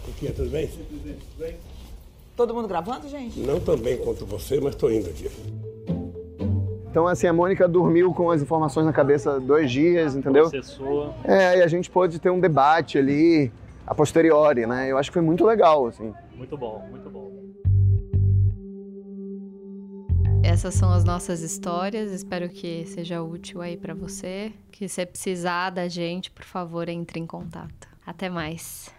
Coquinha, 0.05 0.33
tudo 0.33 0.51
bem? 0.51 0.71
Todo 2.37 2.55
mundo 2.55 2.69
gravando, 2.69 3.09
gente? 3.09 3.39
Não 3.41 3.61
tão 3.61 3.77
bem 3.77 3.99
quanto 3.99 4.25
você, 4.25 4.61
mas 4.61 4.75
estou 4.75 4.91
indo 4.91 5.09
aqui. 5.09 5.31
Então, 6.91 7.07
assim, 7.07 7.27
a 7.27 7.33
Mônica 7.33 7.69
dormiu 7.69 8.13
com 8.13 8.31
as 8.31 8.43
informações 8.43 8.85
na 8.85 8.93
cabeça 8.93 9.39
dois 9.39 9.71
dias, 9.71 10.17
entendeu? 10.17 10.51
Processou. 10.51 11.15
É, 11.23 11.59
e 11.59 11.63
a 11.63 11.69
gente 11.69 11.89
pôde 11.89 12.19
ter 12.19 12.31
um 12.31 12.41
debate 12.41 12.99
ali 12.99 13.53
a 13.87 13.95
posteriori, 13.95 14.67
né? 14.67 14.91
Eu 14.91 14.99
acho 14.99 15.11
que 15.11 15.15
foi 15.15 15.23
muito 15.23 15.45
legal, 15.45 15.87
assim. 15.87 16.13
Muito 16.35 16.57
bom, 16.57 16.85
muito 16.91 17.09
bom. 17.09 17.31
Essas 20.43 20.75
são 20.75 20.91
as 20.93 21.05
nossas 21.05 21.43
histórias. 21.43 22.11
Espero 22.11 22.49
que 22.49 22.85
seja 22.87 23.23
útil 23.23 23.61
aí 23.61 23.77
pra 23.77 23.95
você. 23.95 24.53
Que 24.73 24.89
se 24.89 25.07
precisar 25.07 25.71
da 25.71 25.87
gente, 25.87 26.31
por 26.31 26.45
favor, 26.45 26.89
entre 26.89 27.21
em 27.21 27.27
contato. 27.27 27.89
Até 28.05 28.29
mais. 28.29 28.91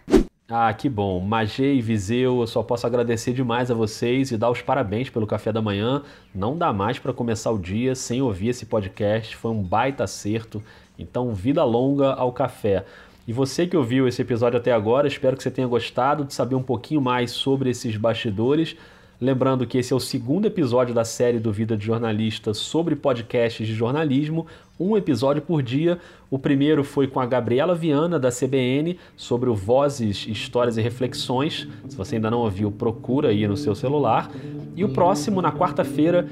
Ah, 0.48 0.72
que 0.74 0.88
bom. 0.88 1.18
Magê 1.20 1.74
e 1.74 1.80
Viseu, 1.80 2.40
eu 2.40 2.46
só 2.46 2.62
posso 2.62 2.86
agradecer 2.86 3.32
demais 3.32 3.70
a 3.70 3.74
vocês 3.74 4.30
e 4.30 4.36
dar 4.36 4.50
os 4.50 4.60
parabéns 4.60 5.08
pelo 5.08 5.26
café 5.26 5.50
da 5.52 5.62
manhã. 5.62 6.02
Não 6.34 6.58
dá 6.58 6.72
mais 6.72 6.98
para 6.98 7.12
começar 7.12 7.50
o 7.50 7.58
dia 7.58 7.94
sem 7.94 8.20
ouvir 8.20 8.48
esse 8.48 8.66
podcast, 8.66 9.34
foi 9.36 9.50
um 9.50 9.62
baita 9.62 10.04
acerto. 10.04 10.62
Então, 10.98 11.32
vida 11.32 11.64
longa 11.64 12.12
ao 12.12 12.32
café. 12.32 12.84
E 13.26 13.32
você 13.32 13.66
que 13.66 13.76
ouviu 13.76 14.06
esse 14.06 14.20
episódio 14.20 14.58
até 14.58 14.72
agora, 14.72 15.06
espero 15.08 15.36
que 15.36 15.42
você 15.42 15.50
tenha 15.50 15.66
gostado 15.66 16.24
de 16.24 16.34
saber 16.34 16.56
um 16.56 16.62
pouquinho 16.62 17.00
mais 17.00 17.30
sobre 17.30 17.70
esses 17.70 17.96
bastidores. 17.96 18.76
Lembrando 19.20 19.64
que 19.64 19.78
esse 19.78 19.92
é 19.92 19.96
o 19.96 20.00
segundo 20.00 20.46
episódio 20.46 20.92
da 20.92 21.04
série 21.04 21.38
do 21.38 21.52
Vida 21.52 21.76
de 21.76 21.86
Jornalista 21.86 22.52
sobre 22.52 22.96
podcasts 22.96 23.64
de 23.64 23.72
jornalismo, 23.72 24.48
um 24.82 24.96
episódio 24.96 25.42
por 25.42 25.62
dia. 25.62 25.98
O 26.30 26.38
primeiro 26.38 26.82
foi 26.82 27.06
com 27.06 27.20
a 27.20 27.26
Gabriela 27.26 27.74
Viana, 27.74 28.18
da 28.18 28.30
CBN, 28.30 28.98
sobre 29.16 29.48
o 29.48 29.54
Vozes, 29.54 30.26
Histórias 30.26 30.76
e 30.76 30.82
Reflexões. 30.82 31.68
Se 31.88 31.96
você 31.96 32.16
ainda 32.16 32.30
não 32.30 32.40
ouviu, 32.40 32.70
procura 32.70 33.28
aí 33.28 33.46
no 33.46 33.56
seu 33.56 33.74
celular. 33.74 34.30
E 34.74 34.84
o 34.84 34.88
próximo, 34.88 35.40
na 35.40 35.52
quarta-feira, 35.52 36.26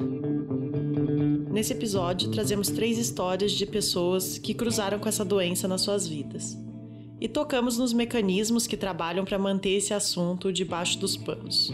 Nesse 1.51 1.73
episódio, 1.73 2.31
trazemos 2.31 2.69
três 2.69 2.97
histórias 2.97 3.51
de 3.51 3.67
pessoas 3.67 4.39
que 4.39 4.55
cruzaram 4.55 5.01
com 5.01 5.09
essa 5.09 5.25
doença 5.25 5.67
nas 5.67 5.81
suas 5.81 6.07
vidas. 6.07 6.57
E 7.21 7.29
tocamos 7.29 7.77
nos 7.77 7.93
mecanismos 7.93 8.69
que 8.69 8.77
trabalham 8.77 9.25
para 9.25 9.37
manter 9.37 9.71
esse 9.71 9.93
assunto 9.93 10.53
debaixo 10.53 10.99
dos 10.99 11.17
panos. 11.17 11.73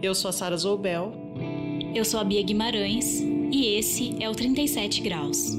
Eu 0.00 0.14
sou 0.14 0.28
a 0.28 0.32
Sara 0.32 0.56
Zoubel. 0.56 1.12
Eu 1.92 2.04
sou 2.04 2.20
a 2.20 2.24
Bia 2.24 2.42
Guimarães 2.42 3.20
e 3.52 3.76
esse 3.76 4.16
é 4.22 4.28
o 4.28 4.32
37 4.32 5.00
Graus. 5.02 5.56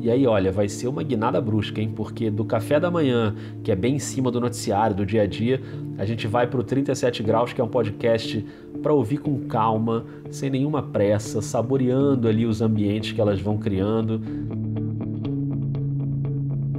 E 0.00 0.10
aí, 0.10 0.26
olha, 0.26 0.50
vai 0.50 0.68
ser 0.68 0.88
uma 0.88 1.02
guinada 1.04 1.40
brusca, 1.40 1.80
hein? 1.80 1.92
Porque 1.94 2.28
do 2.28 2.44
café 2.44 2.80
da 2.80 2.90
manhã, 2.90 3.36
que 3.62 3.70
é 3.70 3.76
bem 3.76 3.94
em 3.94 3.98
cima 4.00 4.32
do 4.32 4.40
noticiário, 4.40 4.96
do 4.96 5.06
dia 5.06 5.22
a 5.22 5.26
dia, 5.26 5.60
a 5.96 6.04
gente 6.04 6.26
vai 6.26 6.44
pro 6.48 6.64
37 6.64 7.22
Graus, 7.22 7.52
que 7.52 7.60
é 7.60 7.64
um 7.64 7.68
podcast 7.68 8.44
para 8.82 8.92
ouvir 8.92 9.18
com 9.18 9.46
calma, 9.46 10.04
sem 10.28 10.50
nenhuma 10.50 10.82
pressa, 10.82 11.40
saboreando 11.40 12.26
ali 12.26 12.44
os 12.44 12.60
ambientes 12.60 13.12
que 13.12 13.20
elas 13.20 13.40
vão 13.40 13.58
criando. 13.58 14.20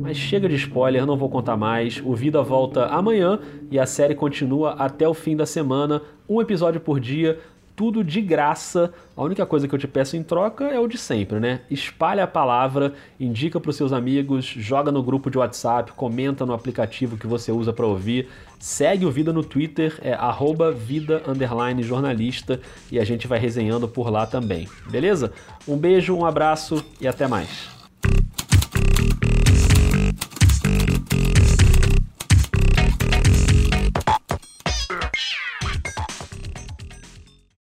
Mas 0.01 0.17
chega 0.17 0.49
de 0.49 0.55
spoiler, 0.55 1.05
não 1.05 1.15
vou 1.15 1.29
contar 1.29 1.55
mais. 1.55 2.01
O 2.03 2.13
Vida 2.13 2.43
volta 2.43 2.88
amanhã 2.88 3.39
e 3.71 3.79
a 3.79 3.86
série 3.86 4.13
continua 4.13 4.71
até 4.73 5.07
o 5.07 5.13
fim 5.13 5.33
da 5.33 5.45
semana, 5.45 6.01
um 6.27 6.41
episódio 6.41 6.81
por 6.81 6.99
dia. 6.99 7.39
Tudo 7.75 8.03
de 8.03 8.21
graça. 8.21 8.93
A 9.15 9.23
única 9.23 9.45
coisa 9.45 9.67
que 9.67 9.75
eu 9.75 9.79
te 9.79 9.88
peço 9.88 10.15
em 10.15 10.23
troca 10.23 10.65
é 10.65 10.79
o 10.79 10.88
de 10.88 10.97
sempre, 10.97 11.39
né? 11.39 11.62
Espalha 11.69 12.23
a 12.23 12.27
palavra, 12.27 12.93
indica 13.19 13.59
para 13.59 13.69
os 13.69 13.75
seus 13.75 13.93
amigos, 13.93 14.45
joga 14.45 14.91
no 14.91 15.03
grupo 15.03 15.29
de 15.29 15.38
WhatsApp, 15.38 15.91
comenta 15.93 16.45
no 16.45 16.53
aplicativo 16.53 17.17
que 17.17 17.27
você 17.27 17.51
usa 17.51 17.73
para 17.73 17.86
ouvir, 17.86 18.29
segue 18.59 19.05
o 19.05 19.12
Vida 19.12 19.33
no 19.33 19.43
Twitter, 19.43 19.99
é 20.01 20.13
vida 20.71 21.21
jornalista 21.83 22.59
e 22.91 22.99
a 22.99 23.03
gente 23.03 23.27
vai 23.27 23.39
resenhando 23.39 23.88
por 23.88 24.09
lá 24.09 24.25
também, 24.25 24.67
beleza? 24.89 25.31
Um 25.67 25.77
beijo, 25.77 26.15
um 26.15 26.25
abraço 26.25 26.83
e 26.99 27.07
até 27.07 27.27
mais. 27.27 27.72